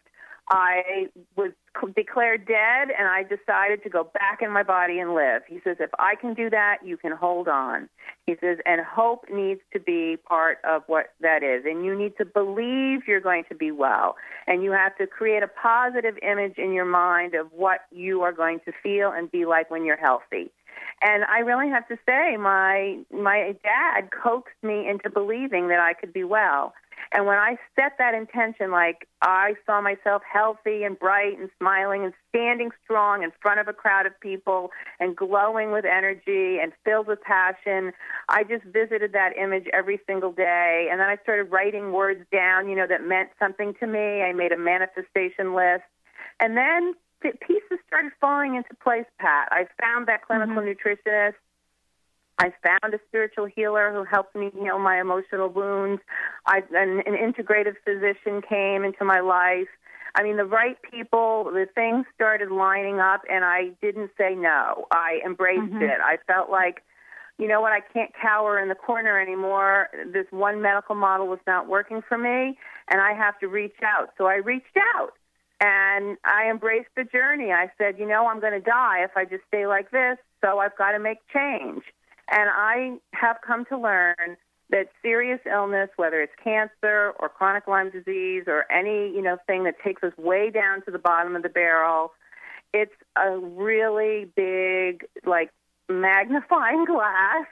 [0.50, 1.52] I was
[1.96, 5.42] declared dead and I decided to go back in my body and live.
[5.48, 7.90] He says, if I can do that, you can hold on.
[8.26, 11.66] He says, and hope needs to be part of what that is.
[11.66, 14.16] And you need to believe you're going to be well.
[14.48, 18.34] And you have to create a positive image in your mind of what you are
[18.34, 20.52] going to feel and be like when you're healthy.
[21.02, 25.94] And I really have to say, my my dad coaxed me into believing that I
[25.94, 26.74] could be well.
[27.14, 32.04] And when I set that intention, like I saw myself healthy and bright and smiling
[32.04, 36.74] and standing strong in front of a crowd of people and glowing with energy and
[36.84, 37.94] filled with passion,
[38.30, 40.88] I just visited that image every single day.
[40.92, 44.22] And then I started writing words down, you know, that meant something to me.
[44.22, 45.84] I made a manifestation list.
[46.40, 49.48] And then pieces started falling into place, Pat.
[49.52, 50.70] I found that clinical mm-hmm.
[50.70, 51.36] nutritionist
[52.40, 56.02] I found a spiritual healer who helped me heal my emotional wounds.
[56.46, 59.68] I, an, an integrative physician came into my life.
[60.16, 64.86] I mean, the right people, the things started lining up, and I didn't say no.
[64.92, 65.82] I embraced mm-hmm.
[65.82, 66.00] it.
[66.04, 66.84] I felt like,
[67.38, 69.90] you know what, I can't cower in the corner anymore.
[70.12, 72.58] This one medical model was not working for me,
[72.88, 74.10] and I have to reach out.
[74.18, 75.12] So I reached out.
[75.60, 77.52] And I embraced the journey.
[77.52, 80.60] I said, you know, I'm going to die if I just stay like this, so
[80.60, 81.82] I've got to make change.
[82.30, 84.38] And I have come to learn
[84.70, 89.64] that serious illness, whether it's cancer or chronic Lyme disease or any, you know, thing
[89.64, 92.12] that takes us way down to the bottom of the barrel,
[92.74, 95.52] it's a really big, like,
[95.88, 97.48] magnifying glass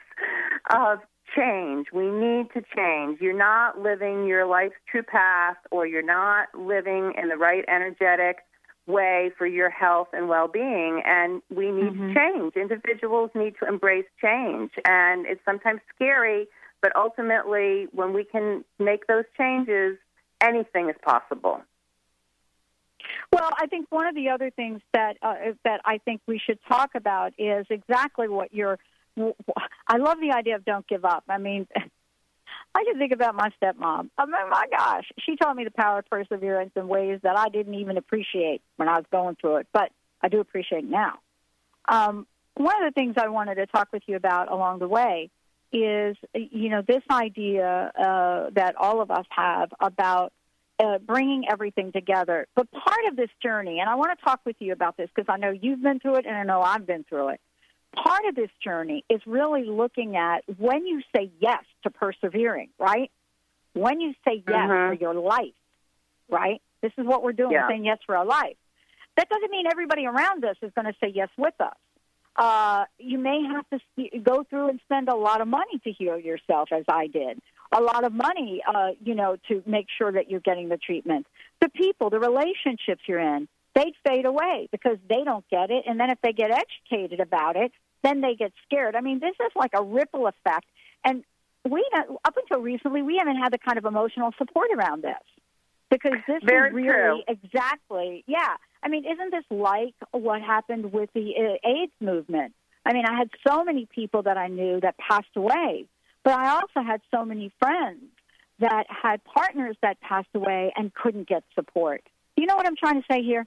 [0.70, 0.98] of
[1.34, 1.86] change.
[1.92, 3.20] We need to change.
[3.20, 8.38] You're not living your life's true path or you're not living in the right energetic
[8.86, 12.08] way for your health and well-being and we need mm-hmm.
[12.08, 16.46] to change individuals need to embrace change and it's sometimes scary
[16.80, 19.96] but ultimately when we can make those changes
[20.40, 21.60] anything is possible
[23.32, 25.34] well, I think one of the other things that uh,
[25.64, 28.78] that I think we should talk about is exactly what you're.
[29.88, 31.24] I love the idea of don't give up.
[31.28, 31.66] I mean,
[32.76, 34.10] I can think about my stepmom.
[34.18, 37.48] I mean, my gosh, she taught me the power of perseverance in ways that I
[37.48, 41.14] didn't even appreciate when I was going through it, but I do appreciate now.
[41.88, 45.30] Um, one of the things I wanted to talk with you about along the way
[45.72, 50.34] is, you know, this idea uh, that all of us have about
[50.78, 52.46] uh, bringing everything together.
[52.54, 55.32] But part of this journey, and I want to talk with you about this because
[55.32, 57.40] I know you've been through it and I know I've been through it
[57.94, 63.10] part of this journey is really looking at when you say yes to persevering, right?
[63.72, 64.90] When you say yes mm-hmm.
[64.90, 65.54] for your life,
[66.28, 66.60] right?
[66.82, 67.68] This is what we're doing, yeah.
[67.68, 68.56] saying yes for our life.
[69.16, 71.76] That doesn't mean everybody around us is going to say yes with us.
[72.36, 76.18] Uh, you may have to go through and spend a lot of money to heal
[76.18, 77.40] yourself, as I did.
[77.72, 81.26] A lot of money, uh, you know, to make sure that you're getting the treatment.
[81.62, 85.84] The people, the relationships you're in, they fade away because they don't get it.
[85.86, 87.70] And then if they get educated about it,
[88.02, 88.96] then they get scared.
[88.96, 90.66] I mean, this is like a ripple effect.
[91.04, 91.22] And
[91.68, 91.86] we,
[92.24, 95.14] up until recently, we haven't had the kind of emotional support around this
[95.90, 97.22] because this Very is really true.
[97.28, 98.56] exactly, yeah.
[98.82, 102.54] I mean, isn't this like what happened with the uh, AIDS movement?
[102.84, 105.86] I mean, I had so many people that I knew that passed away,
[106.24, 108.04] but I also had so many friends
[108.60, 112.02] that had partners that passed away and couldn't get support.
[112.36, 113.46] You know what I'm trying to say here?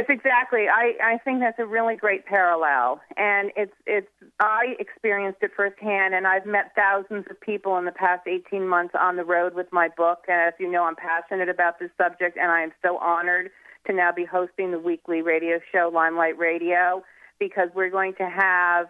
[0.00, 0.66] It's exactly.
[0.66, 4.08] I, I think that's a really great parallel, and it's it's.
[4.38, 8.94] I experienced it firsthand, and I've met thousands of people in the past 18 months
[8.98, 10.20] on the road with my book.
[10.26, 13.50] And as you know, I'm passionate about this subject, and I am so honored
[13.88, 17.04] to now be hosting the weekly radio show Lyme Light Radio
[17.38, 18.86] because we're going to have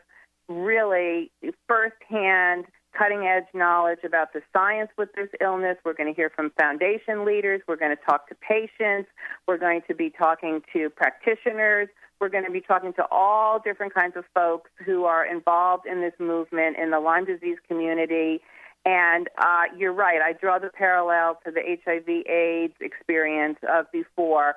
[0.48, 1.32] really
[1.66, 2.66] firsthand
[2.97, 5.76] cutting edge knowledge about the science with this illness.
[5.84, 7.61] We're going to hear from foundation leaders.
[7.66, 9.09] We're going to talk to patients.
[9.47, 11.88] We're going to be talking to practitioners.
[12.20, 16.01] We're going to be talking to all different kinds of folks who are involved in
[16.03, 18.41] this movement in the Lyme disease community.
[18.84, 20.20] And uh, you're right.
[20.22, 24.55] I draw the parallel to the HIV/AIDS experience of before.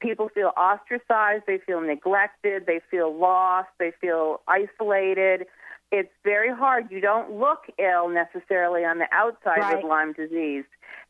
[0.00, 1.44] People feel ostracized.
[1.46, 2.64] They feel neglected.
[2.66, 3.68] They feel lost.
[3.78, 5.46] They feel isolated.
[5.92, 6.90] It's very hard.
[6.90, 9.76] You don't look ill necessarily on the outside Right.
[9.76, 10.64] with Lyme disease,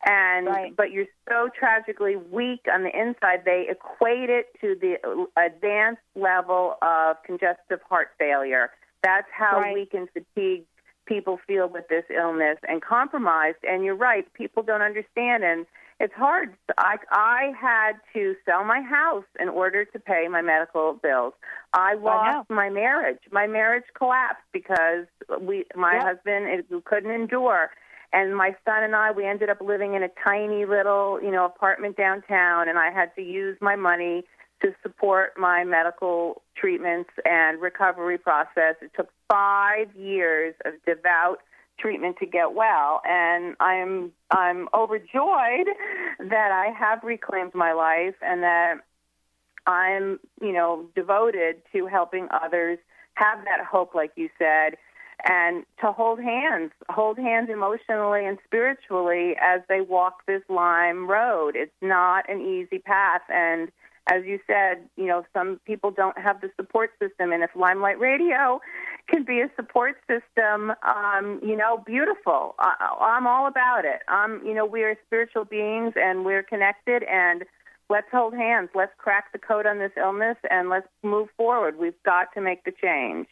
[0.05, 0.75] and Right.
[0.75, 3.43] but you're so tragically weak on the inside.
[3.43, 8.71] They equate it to the advanced level of congestive heart failure.
[9.01, 9.73] That's how Right.
[9.73, 10.67] weak and fatigued
[11.05, 13.63] people feel with this illness and compromised.
[13.63, 15.65] And you're right, people don't understand, and
[15.99, 16.53] it's hard.
[16.77, 21.33] I I had to sell my house in order to pay my medical bills.
[21.73, 23.19] I lost my marriage.
[23.31, 25.05] My marriage collapsed because
[25.41, 26.03] we my Yep.
[26.03, 27.71] husband it, couldn't endure.
[28.13, 31.45] And my son and I, we ended up living in a tiny little, you know,
[31.45, 34.23] apartment downtown, and I had to use my money
[34.61, 38.75] to support my medical treatments and recovery process.
[38.81, 41.39] It took five years of devout
[41.79, 45.67] treatment to get well, and I'm I'm overjoyed
[46.19, 48.75] that I have reclaimed my life and that
[49.65, 52.79] I'm you know devoted to helping others
[53.15, 54.77] have that hope, like you said,
[55.27, 61.55] and to hold hands, hold hands emotionally and spiritually as they walk this Lyme road.
[61.55, 63.71] It's not an easy path, and
[64.09, 67.81] as you said, you know, some people don't have the support system, and if Lyme
[67.81, 68.61] Light Radio
[69.07, 72.55] can be a support system, um, you know, beautiful.
[72.59, 74.01] I, I'm all about it.
[74.07, 77.43] Um, you know, we are spiritual beings, and we're connected, and
[77.89, 78.69] let's hold hands.
[78.75, 81.77] Let's crack the code on this illness, and let's move forward.
[81.79, 83.27] We've got to make the change.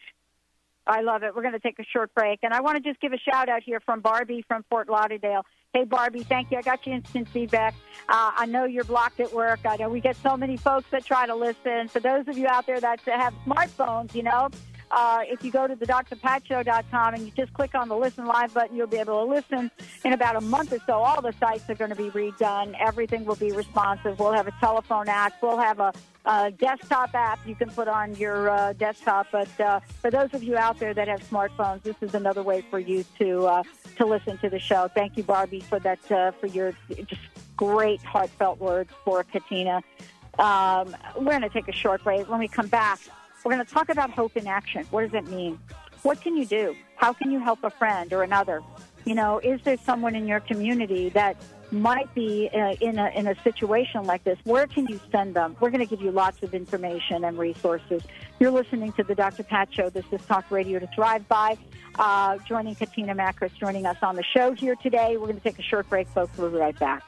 [0.86, 1.34] I love it.
[1.34, 2.40] We're going to take a short break.
[2.42, 5.44] And I want to just give a shout out here from Barbie from Fort Lauderdale.
[5.72, 6.58] Hey, Barbie, thank you.
[6.58, 7.74] I got you instant feedback.
[8.08, 9.60] Uh, I know you're blocked at work.
[9.66, 11.88] I know we get so many folks that try to listen.
[11.88, 14.48] For those of you out there that have smartphones, you know,
[14.90, 18.54] uh, if you go to the drpatshow.com and you just click on the listen live
[18.54, 19.70] button, you'll be able to listen
[20.04, 20.94] in about a month or so.
[20.94, 22.76] All the sites are going to be redone.
[22.78, 24.18] Everything will be responsive.
[24.18, 25.34] We'll have a telephone app.
[25.42, 25.92] We'll have a,
[26.24, 29.26] a desktop app you can put on your uh, desktop.
[29.32, 32.64] But uh, for those of you out there that have smartphones, this is another way
[32.70, 33.62] for you to uh,
[33.96, 34.88] to listen to the show.
[34.94, 36.72] Thank you, Barbie, for that uh, for your
[37.06, 37.22] just
[37.56, 39.82] great heartfelt words for Katina.
[40.38, 42.28] Um, we're going to take a short break.
[42.28, 43.00] When we come back,
[43.46, 44.84] we're going to talk about hope in action.
[44.90, 45.56] What does it mean?
[46.02, 46.74] What can you do?
[46.96, 48.60] How can you help a friend or another?
[49.04, 51.36] You know, is there someone in your community that
[51.70, 54.36] might be uh, in a in a situation like this?
[54.42, 55.54] Where can you send them?
[55.60, 58.02] We're going to give you lots of information and resources.
[58.40, 59.44] You're listening to the Dr.
[59.44, 59.90] Pat Show.
[59.90, 61.56] This is Talk Radio to Thrive By.
[62.00, 65.18] Uh, joining Katina Makris, joining us on the show here today.
[65.18, 66.36] We're going to take a short break, folks.
[66.36, 67.04] We'll be right back.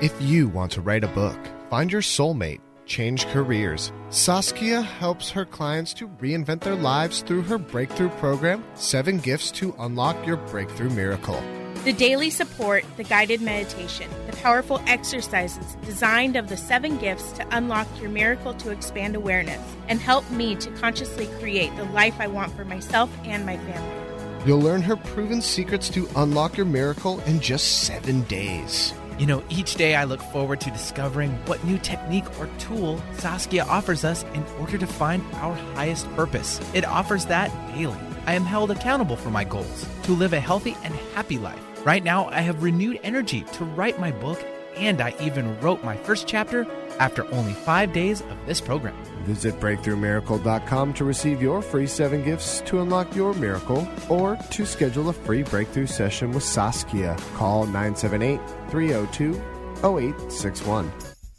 [0.00, 1.38] If you want to write a book,
[1.68, 7.58] find your soulmate, change careers, Saskia helps her clients to reinvent their lives through her
[7.58, 11.42] breakthrough program, Seven Gifts to Unlock Your Breakthrough Miracle.
[11.84, 17.46] The daily support, the guided meditation, the powerful exercises designed of the seven gifts to
[17.54, 22.26] unlock your miracle to expand awareness and help me to consciously create the life I
[22.26, 24.46] want for myself and my family.
[24.46, 28.94] You'll learn her proven secrets to unlock your miracle in just seven days.
[29.16, 33.64] You know, each day I look forward to discovering what new technique or tool Saskia
[33.64, 36.60] offers us in order to find our highest purpose.
[36.74, 37.96] It offers that daily.
[38.26, 41.60] I am held accountable for my goals to live a healthy and happy life.
[41.86, 44.44] Right now, I have renewed energy to write my book,
[44.74, 46.66] and I even wrote my first chapter
[46.98, 48.96] after only five days of this program.
[49.24, 55.08] Visit BreakthroughMiracle.com to receive your free seven gifts to unlock your miracle or to schedule
[55.08, 57.16] a free breakthrough session with Saskia.
[57.34, 59.34] Call 978 302
[59.82, 60.92] 0861.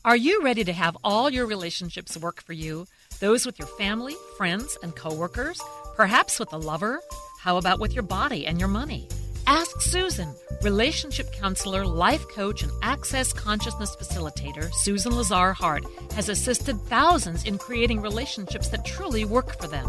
[0.03, 2.86] Are you ready to have all your relationships work for you?
[3.19, 5.59] Those with your family, friends, and coworkers?
[5.95, 6.99] Perhaps with a lover?
[7.39, 9.07] How about with your body and your money?
[9.47, 10.33] Ask Susan,
[10.63, 15.83] relationship counselor, life coach, and access consciousness facilitator, Susan Lazar Hart,
[16.13, 19.87] has assisted thousands in creating relationships that truly work for them.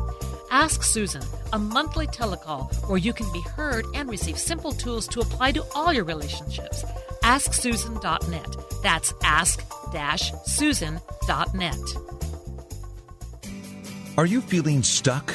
[0.50, 1.22] Ask Susan,
[1.54, 5.64] a monthly telecall where you can be heard and receive simple tools to apply to
[5.74, 6.84] all your relationships.
[7.22, 8.57] AskSusan.net.
[8.82, 10.98] That's ask-susan.net.
[14.18, 15.34] Are you feeling stuck?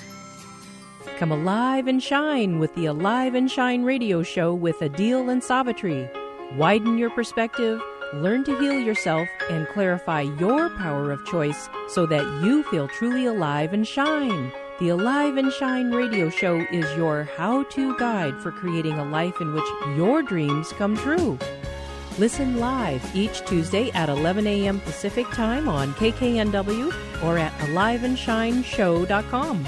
[1.21, 6.09] Come alive and shine with the Alive and Shine radio show with Adil and Savitri.
[6.57, 7.79] Widen your perspective,
[8.15, 13.27] learn to heal yourself, and clarify your power of choice so that you feel truly
[13.27, 14.51] alive and shine.
[14.79, 19.39] The Alive and Shine radio show is your how to guide for creating a life
[19.41, 21.37] in which your dreams come true.
[22.17, 24.79] Listen live each Tuesday at 11 a.m.
[24.79, 29.67] Pacific Time on KKNW or at aliveandshineshow.com.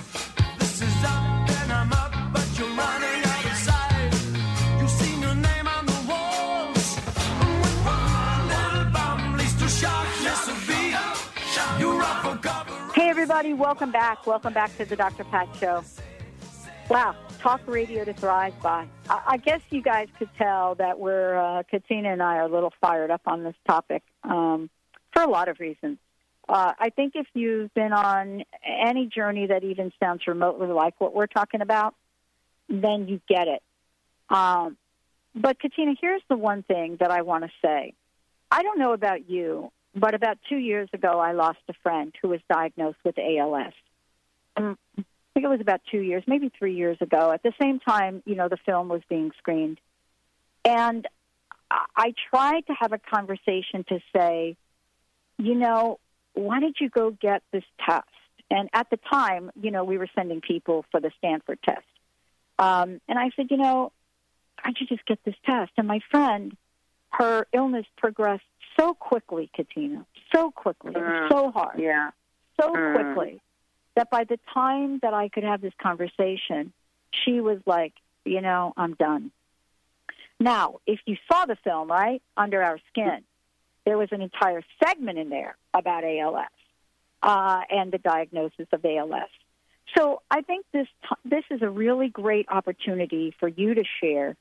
[12.95, 14.25] Hey, everybody, welcome back.
[14.25, 15.23] Welcome back to the Dr.
[15.25, 15.83] Pat Show.
[16.89, 18.87] Wow, talk radio to thrive by.
[19.07, 22.47] I, I guess you guys could tell that we're, uh, Katina and I are a
[22.47, 24.69] little fired up on this topic um,
[25.13, 25.99] for a lot of reasons.
[26.49, 31.13] Uh, I think if you've been on any journey that even sounds remotely like what
[31.13, 31.95] we're talking about,
[32.67, 33.61] then you get it.
[34.29, 34.77] Um,
[35.35, 37.93] but Katina, here's the one thing that I want to say.
[38.49, 42.29] I don't know about you, but about two years ago, I lost a friend who
[42.29, 43.73] was diagnosed with ALS.
[44.57, 47.31] Um, I think it was about two years, maybe three years ago.
[47.31, 49.79] At the same time, you know, the film was being screened.
[50.65, 51.07] And
[51.95, 54.57] I tried to have a conversation to say,
[55.37, 55.99] you know,
[56.33, 58.07] why don't you go get this test?
[58.49, 61.85] And at the time, you know, we were sending people for the Stanford test.
[62.59, 63.91] Um, and I said, you know,
[64.57, 65.71] why don't you just get this test?
[65.77, 66.55] And my friend,
[67.11, 68.43] her illness progressed
[68.79, 71.29] so quickly, Katina, so quickly, Mm.
[71.31, 72.11] so hard, Yeah.
[72.59, 72.93] so Mm.
[72.93, 73.41] quickly
[73.95, 76.71] that by the time that I could have this conversation,
[77.11, 77.93] she was like,
[78.25, 79.31] you know, I'm done.
[80.39, 83.23] Now, if you saw the film, right, Under Our Skin,
[83.85, 86.47] there was an entire segment in there about ALS
[87.23, 89.29] uh, and the diagnosis of ALS.
[89.97, 90.87] So I think this
[91.25, 94.35] this is a really great opportunity for you to share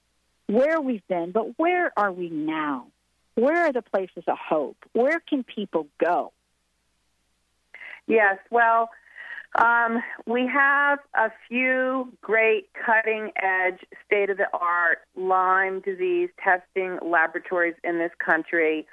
[0.47, 2.87] where we've been, but where are we now?
[3.35, 4.77] Where are the places of hope?
[4.93, 6.33] Where can people go?
[8.07, 8.91] Yes, well,
[9.55, 16.99] um, we have a few great cutting edge, state of the art Lyme disease testing
[17.03, 18.87] laboratories in this country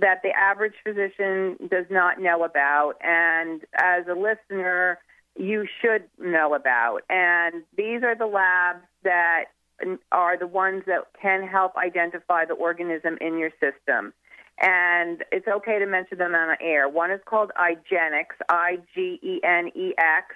[0.00, 2.94] that the average physician does not know about.
[3.02, 4.98] And as a listener,
[5.36, 7.00] you should know about.
[7.08, 9.44] And these are the labs that
[10.12, 14.12] are the ones that can help identify the organism in your system.
[14.60, 16.88] And it's okay to mention them on air.
[16.88, 20.34] One is called IGeneX, I G E N E X.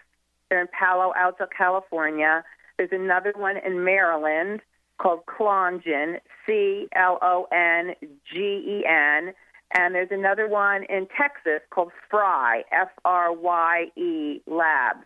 [0.48, 2.42] They're in Palo Alto, California.
[2.76, 4.60] There's another one in Maryland
[4.98, 7.94] called Clongen, C L O N
[8.32, 9.32] G E N.
[9.74, 15.04] And there's another one in Texas called Fry, F R Y E Labs.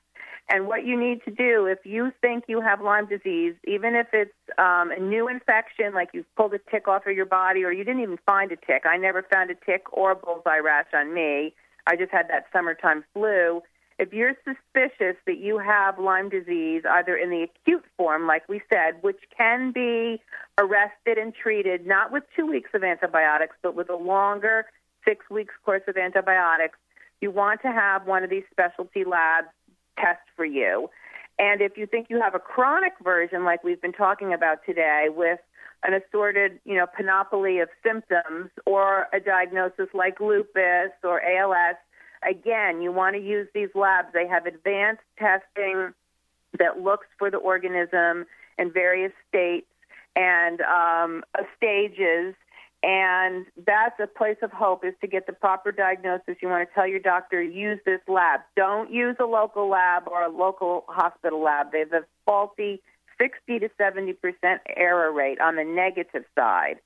[0.53, 4.09] And what you need to do if you think you have Lyme disease, even if
[4.13, 7.71] it's um, a new infection, like you've pulled a tick off of your body or
[7.71, 8.83] you didn't even find a tick.
[8.85, 11.55] I never found a tick or a bullseye rash on me.
[11.87, 13.63] I just had that summertime flu.
[14.01, 18.63] If you're suspicious that you have Lyme disease, either in the acute form, like we
[18.73, 20.23] said, which can be
[20.57, 24.65] arrested and treated not with two weeks of antibiotics, but with a longer
[25.07, 26.79] six weeks course of antibiotics,
[27.21, 29.49] you want to have one of these specialty labs
[29.99, 30.89] test for you.
[31.39, 35.09] And if you think you have a chronic version, like we've been talking about today,
[35.15, 35.41] with
[35.83, 41.77] an assorted, you know, panoply of symptoms or a diagnosis like lupus or ALS,
[42.29, 44.09] again, you want to use these labs.
[44.13, 45.93] They have advanced testing
[46.59, 48.27] that looks for the organism
[48.59, 49.67] in various states
[50.17, 52.35] and um, uh, stages.
[52.83, 56.37] And that's a place of hope is to get the proper diagnosis.
[56.41, 58.41] You want to tell your doctor, use this lab.
[58.57, 61.73] Don't use a local lab or a local hospital lab.
[61.73, 62.83] They have a faulty
[63.19, 64.15] 60 to 70%
[64.77, 66.77] error rate on the negative side.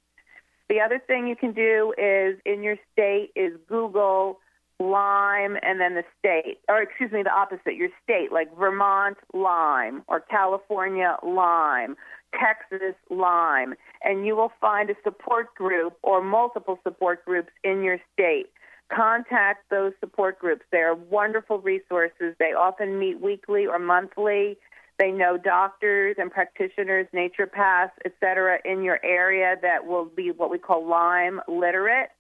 [0.68, 4.40] The other thing you can do is in your state is Google
[4.80, 10.02] Lyme and then the state, or excuse me, the opposite, your state, like Vermont Lyme
[10.08, 11.96] or California Lyme,
[12.32, 17.98] Texas Lyme, and you will find a support group or multiple support groups in your
[18.12, 18.46] state.
[18.92, 20.62] contact those support groups.
[20.70, 22.34] They are wonderful resources.
[22.38, 24.58] They often meet weekly or monthly.
[24.98, 30.50] They know doctors and practitioners, naturopaths, et cetera, in your area that will be what
[30.50, 32.10] we call Lyme literate.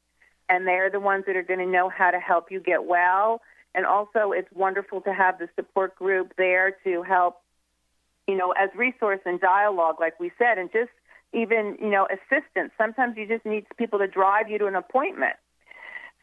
[0.48, 3.40] And they're the ones that are going to know how to help you get well.
[3.74, 7.40] And also, it's wonderful to have the support group there to help,
[8.28, 10.90] you know, as resource and dialogue, like we said, and just
[11.32, 12.70] even, you know, assistance.
[12.78, 15.34] Sometimes you just need people to drive you to an appointment.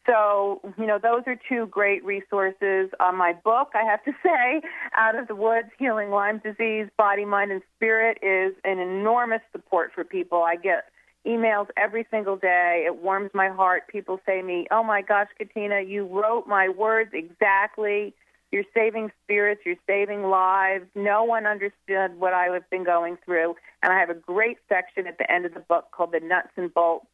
[0.07, 2.89] So, you know, those are two great resources.
[2.99, 4.61] Uh, my book, I have to say,
[4.97, 9.91] Out of the Woods Healing Lyme Disease, Body, Mind, and Spirit, is an enormous support
[9.93, 10.41] for people.
[10.41, 10.85] I get
[11.25, 12.83] emails every single day.
[12.85, 13.87] It warms my heart.
[13.87, 18.13] People say to me, Oh my gosh, Katina, you wrote my words exactly.
[18.51, 20.85] You're saving spirits, you're saving lives.
[20.93, 23.55] No one understood what I have been going through.
[23.81, 26.49] And I have a great section at the end of the book called The Nuts
[26.57, 27.05] and Bolts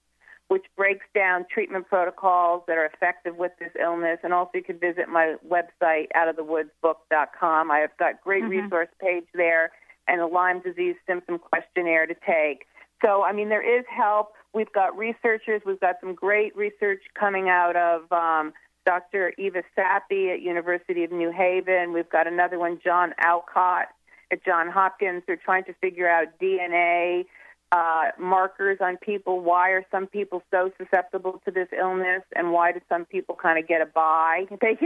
[0.47, 4.20] which breaks down treatment protocols that are effective with this illness.
[4.24, 7.72] And also, you can visit my website, outofthewoodsbook.com.
[7.72, 8.64] I have got great mm-hmm.
[8.64, 9.72] resource page there
[10.08, 12.66] and a Lyme disease symptom questionnaire to take.
[13.03, 14.33] So, I mean, there is help.
[14.53, 15.61] We've got researchers.
[15.65, 18.53] We've got some great research coming out of um,
[18.85, 19.33] Dr.
[19.37, 21.93] Eva Sapi at University of New Haven.
[21.93, 23.87] We've got another one, John Aucott
[24.31, 25.23] at John Hopkins.
[25.27, 27.25] They're trying to figure out DNA
[27.71, 29.41] uh, markers on people.
[29.41, 33.59] Why are some people so susceptible to this illness, and why do some people kind
[33.59, 34.45] of get a buy?
[34.61, 34.77] They,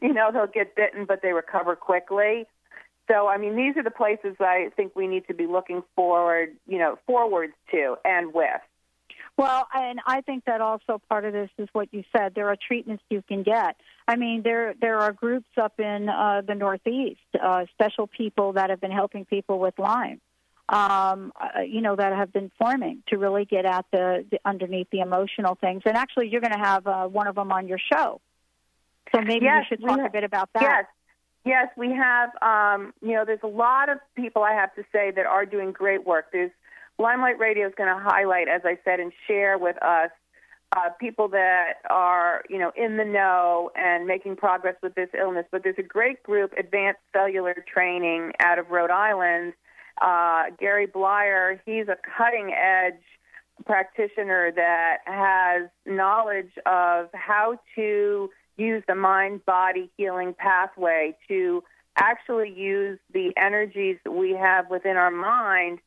[0.00, 2.46] you know, they'll get bitten, but they recover quickly.
[3.12, 6.56] So, I mean, these are the places I think we need to be looking forward,
[6.66, 8.60] you know, forwards to and with.
[9.36, 12.34] Well, and I think that also part of this is what you said.
[12.34, 13.76] There are treatments you can get.
[14.06, 18.70] I mean, there there are groups up in uh, the Northeast, uh, special people that
[18.70, 20.20] have been helping people with Lyme
[20.72, 24.88] um, uh, you know, that have been forming to really get at the, the underneath
[24.90, 25.82] the emotional things.
[25.84, 28.20] And actually, you're going to have uh, one of them on your show.
[29.14, 30.62] So maybe yes, you should talk a bit about that.
[30.62, 30.86] Yes.
[31.44, 32.30] Yes, we have.
[32.40, 35.72] Um, you know, there's a lot of people I have to say that are doing
[35.72, 36.26] great work.
[36.32, 36.52] There's
[36.98, 40.10] Lyme Light Radio is going to highlight, as I said, and share with us
[40.76, 45.46] uh, people that are, you know, in the know and making progress with this illness.
[45.50, 49.52] But there's a great group, Advanced Cellular Training, out of Rhode Island,
[50.00, 53.02] uh, Gary Blyer, he's a cutting edge
[53.66, 61.62] practitioner that has knowledge of how to use the mind body healing pathway to
[61.96, 65.78] actually use the energies that we have within our mind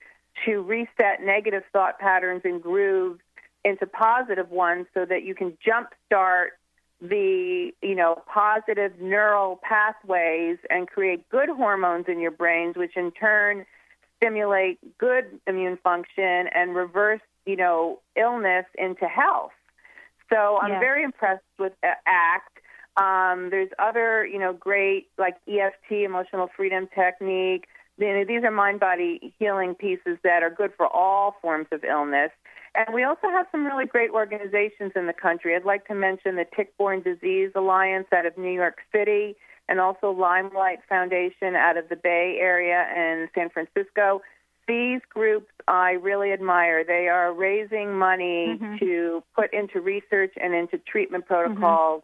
[0.46, 3.20] to reset negative thought patterns and grooves
[3.64, 6.50] into positive ones so that you can jumpstart
[7.02, 13.12] the you know positive neural pathways and create good hormones in your brains which in
[13.12, 13.66] turn
[14.18, 19.52] stimulate good immune function and reverse, you know, illness into health.
[20.30, 22.60] So I'm very impressed with ACT.
[22.98, 27.66] Um, there's other, you know, great like EFT, emotional freedom technique.
[27.98, 32.32] These are mind body healing pieces that are good for all forms of illness.
[32.76, 35.56] And we also have some really great organizations in the country.
[35.56, 39.36] I'd like to mention the Tick-Borne Disease Alliance out of New York City
[39.70, 44.22] and also LymeLight Foundation out of the Bay Area and San Francisco.
[44.68, 46.84] These groups I really admire.
[46.84, 48.78] They are raising money mm-hmm.
[48.78, 52.04] to put into research and into treatment protocols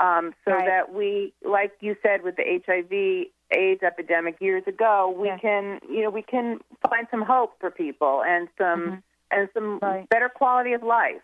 [0.00, 0.26] mm-hmm.
[0.26, 0.66] um, so right.
[0.66, 3.28] that we, like you said with the HIV
[3.58, 8.22] AIDS epidemic years ago, we can, you know, we can find some hope for people
[8.26, 8.94] and some mm-hmm.
[9.30, 10.08] and some right.
[10.08, 11.22] better quality of life.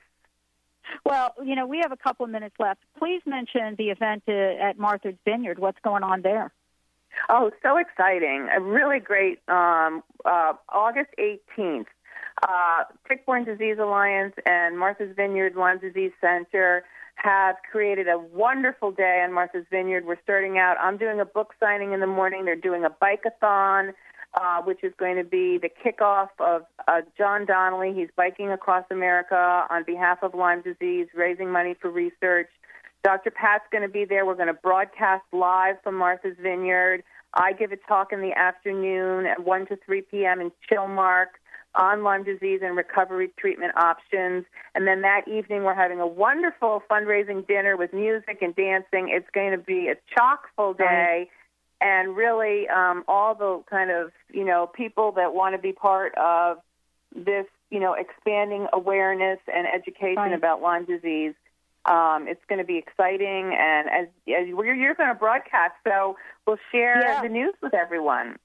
[1.05, 2.81] Well, you know, we have a couple of minutes left.
[2.99, 5.59] Please mention the event uh, at Martha's Vineyard.
[5.59, 6.53] What's going on there?
[7.29, 8.49] Oh, so exciting.
[8.55, 11.87] A really great um, uh, August 18th.
[12.43, 16.85] Uh, Tick-Borne Disease Alliance and Martha's Vineyard Lyme Disease Center
[17.17, 20.07] have created a wonderful day on Martha's Vineyard.
[20.07, 20.77] We're starting out.
[20.81, 22.47] I'm doing a book signing in the morning.
[22.47, 23.93] They're doing a bike-a-thon
[24.35, 27.93] uh, which is going to be the kickoff of uh, John Donnelly.
[27.95, 32.49] He's biking across America on behalf of Lyme disease, raising money for research.
[33.03, 33.31] Dr.
[33.31, 34.27] Pat's going to be there.
[34.27, 37.03] We're going to broadcast live from Martha's Vineyard.
[37.35, 40.41] I give a talk in the afternoon at 1 to 3 p.m.
[40.41, 41.39] in Chilmark
[41.77, 44.45] on Lyme disease and recovery treatment options.
[44.75, 49.09] And then that evening, we're having a wonderful fundraising dinner with music and dancing.
[49.11, 51.29] It's going to be a chock full day
[51.81, 56.13] and really um, all the kind of you know people that want to be part
[56.17, 56.59] of
[57.15, 61.35] this you know expanding awareness and education about Lyme disease.
[61.87, 66.17] Um, it's going to be exciting, and as as you're, you're going to broadcast, so
[66.47, 67.23] we'll share yeah.
[67.23, 68.37] the news with everyone.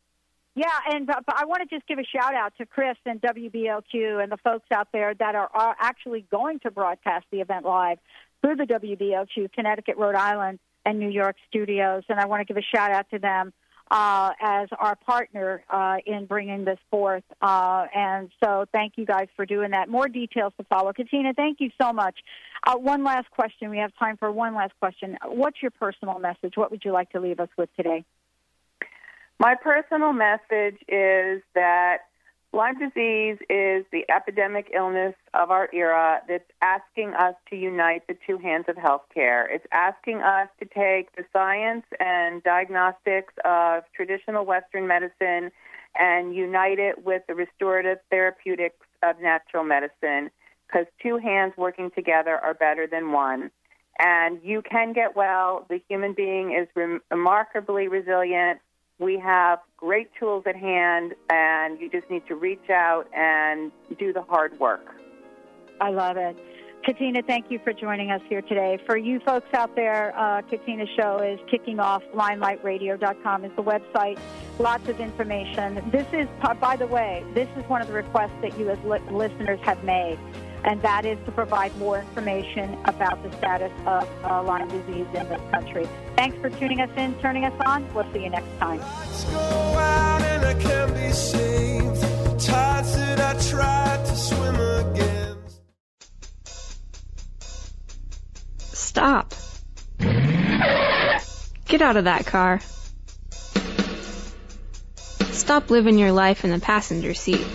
[0.55, 3.21] Yeah, and but, but I want to just give a shout out to Chris and
[3.21, 7.65] WBLQ and the folks out there that are, are actually going to broadcast the event
[7.65, 7.97] live
[8.41, 12.03] through the WBLQ Connecticut, Rhode Island, and New York studios.
[12.07, 13.51] And I want to give a shout out to them
[13.91, 17.23] uh, as our partner uh, in bringing this forth.
[17.41, 19.89] Uh, and so thank you guys for doing that.
[19.89, 20.93] More details to follow.
[20.93, 22.15] Katina, thank you so much.
[22.66, 23.70] Uh, one last question.
[23.70, 25.18] We have time for one last question.
[25.26, 26.53] What's your personal message?
[26.55, 28.03] What would you like to leave us with today?
[29.39, 31.97] My personal message is that
[32.53, 38.18] Lyme disease is the epidemic illness of our era that's asking us to unite the
[38.26, 39.45] two hands of healthcare.
[39.49, 45.51] It's asking us to take the science and diagnostics of traditional Western medicine
[45.99, 50.32] and unite it with the restorative therapeutics of natural medicine
[50.68, 53.51] because two hands working together are better than one.
[53.97, 55.66] And you can get well.
[55.70, 56.68] The human being is
[57.09, 58.59] remarkably resilient
[58.99, 64.13] we have great tools at hand, and you just need to reach out and do
[64.13, 64.86] the hard work.
[65.82, 66.38] I love it.
[66.86, 68.78] Katina, thank you for joining us here today.
[68.86, 72.03] For you folks out there, uh, Katina's show is kicking off.
[72.13, 74.20] Lymelightradio.com is the website.
[74.59, 75.84] Lots of information.
[75.91, 76.28] This is,
[76.61, 79.84] by the way, this is one of the requests that you as li- listeners have
[79.84, 80.20] made
[80.66, 85.30] and that is to provide more information about the status of uh, Lyme disease in
[85.30, 85.88] this country.
[86.16, 87.91] Thanks for tuning us in, turning us on.
[87.93, 88.82] We'll see you next time.
[98.57, 99.34] Stop.
[101.68, 102.59] Get out of that car.
[105.32, 107.45] Stop living your life in the passenger seat.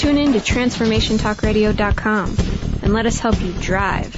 [0.00, 2.36] Tune in to TransformationTalkRadio.com
[2.82, 4.10] and let us help you drive.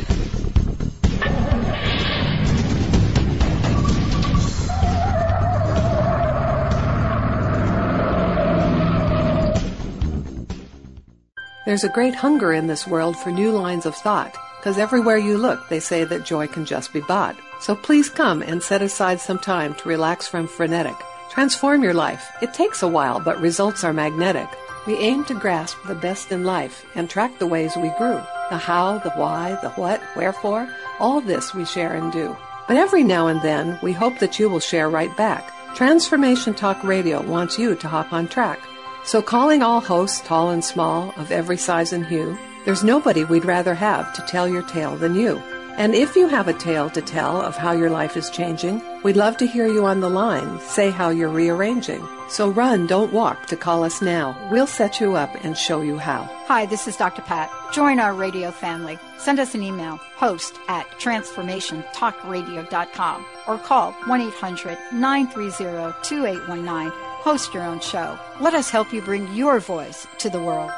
[11.67, 15.37] There's a great hunger in this world for new lines of thought, because everywhere you
[15.37, 17.35] look, they say that joy can just be bought.
[17.59, 20.95] So please come and set aside some time to relax from frenetic.
[21.31, 22.31] Transform your life.
[22.41, 24.49] It takes a while, but results are magnetic.
[24.87, 28.21] We aim to grasp the best in life and track the ways we grew.
[28.51, 30.69] The how, the why, the what, wherefore,
[30.99, 32.37] all this we share and do.
[32.67, 35.53] But every now and then, we hope that you will share right back.
[35.77, 38.61] Transformation Talk Radio wants you to hop on track.
[39.05, 43.45] So calling all hosts, tall and small, of every size and hue, there's nobody we'd
[43.45, 45.43] rather have to tell your tale than you.
[45.79, 49.17] And if you have a tale to tell of how your life is changing, we'd
[49.17, 50.61] love to hear you on the line.
[50.61, 52.07] Say how you're rearranging.
[52.29, 54.37] So run, don't walk to call us now.
[54.51, 56.29] We'll set you up and show you how.
[56.47, 57.23] Hi, this is Dr.
[57.23, 57.51] Pat.
[57.73, 58.99] Join our radio family.
[59.19, 66.91] Send us an email, host at transformationtalkradio.com or call 1-800-930-2819.
[66.91, 68.19] Host your own show.
[68.41, 70.71] Let us help you bring your voice to the world.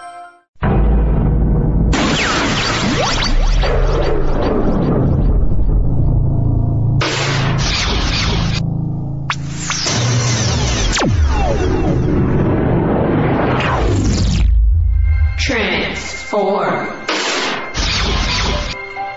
[16.34, 16.90] Transform.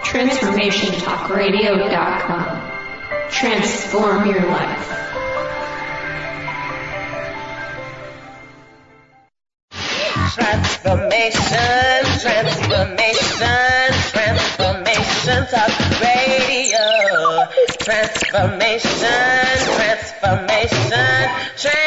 [0.06, 2.46] TransformationTalkRadio.com.
[3.32, 4.86] Transform your life.
[10.36, 16.86] Transformation, transformation, transformation talk radio.
[17.80, 21.87] Transformation, transformation, transformation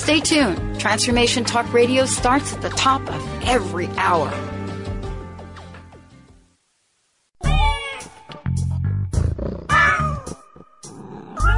[0.00, 0.80] Stay tuned.
[0.80, 4.32] Transformation Talk Radio starts at the top of every hour.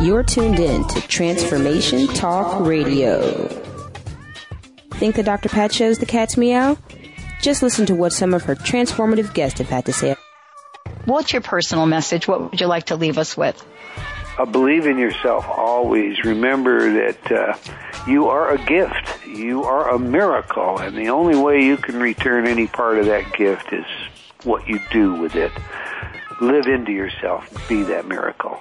[0.03, 3.47] You're tuned in to Transformation Talk Radio.
[4.95, 5.49] Think the Dr.
[5.49, 6.77] Pat shows the cat's meow?
[7.43, 10.17] Just listen to what some of her transformative guests have had to say.
[11.05, 12.27] What's your personal message?
[12.27, 13.65] What would you like to leave us with?
[14.37, 16.25] Uh, believe in yourself always.
[16.25, 17.57] Remember that uh,
[18.07, 19.27] you are a gift.
[19.27, 20.79] You are a miracle.
[20.79, 23.87] And the only way you can return any part of that gift is
[24.45, 25.53] what you do with it.
[26.41, 27.49] Live into yourself.
[27.69, 28.61] Be that miracle.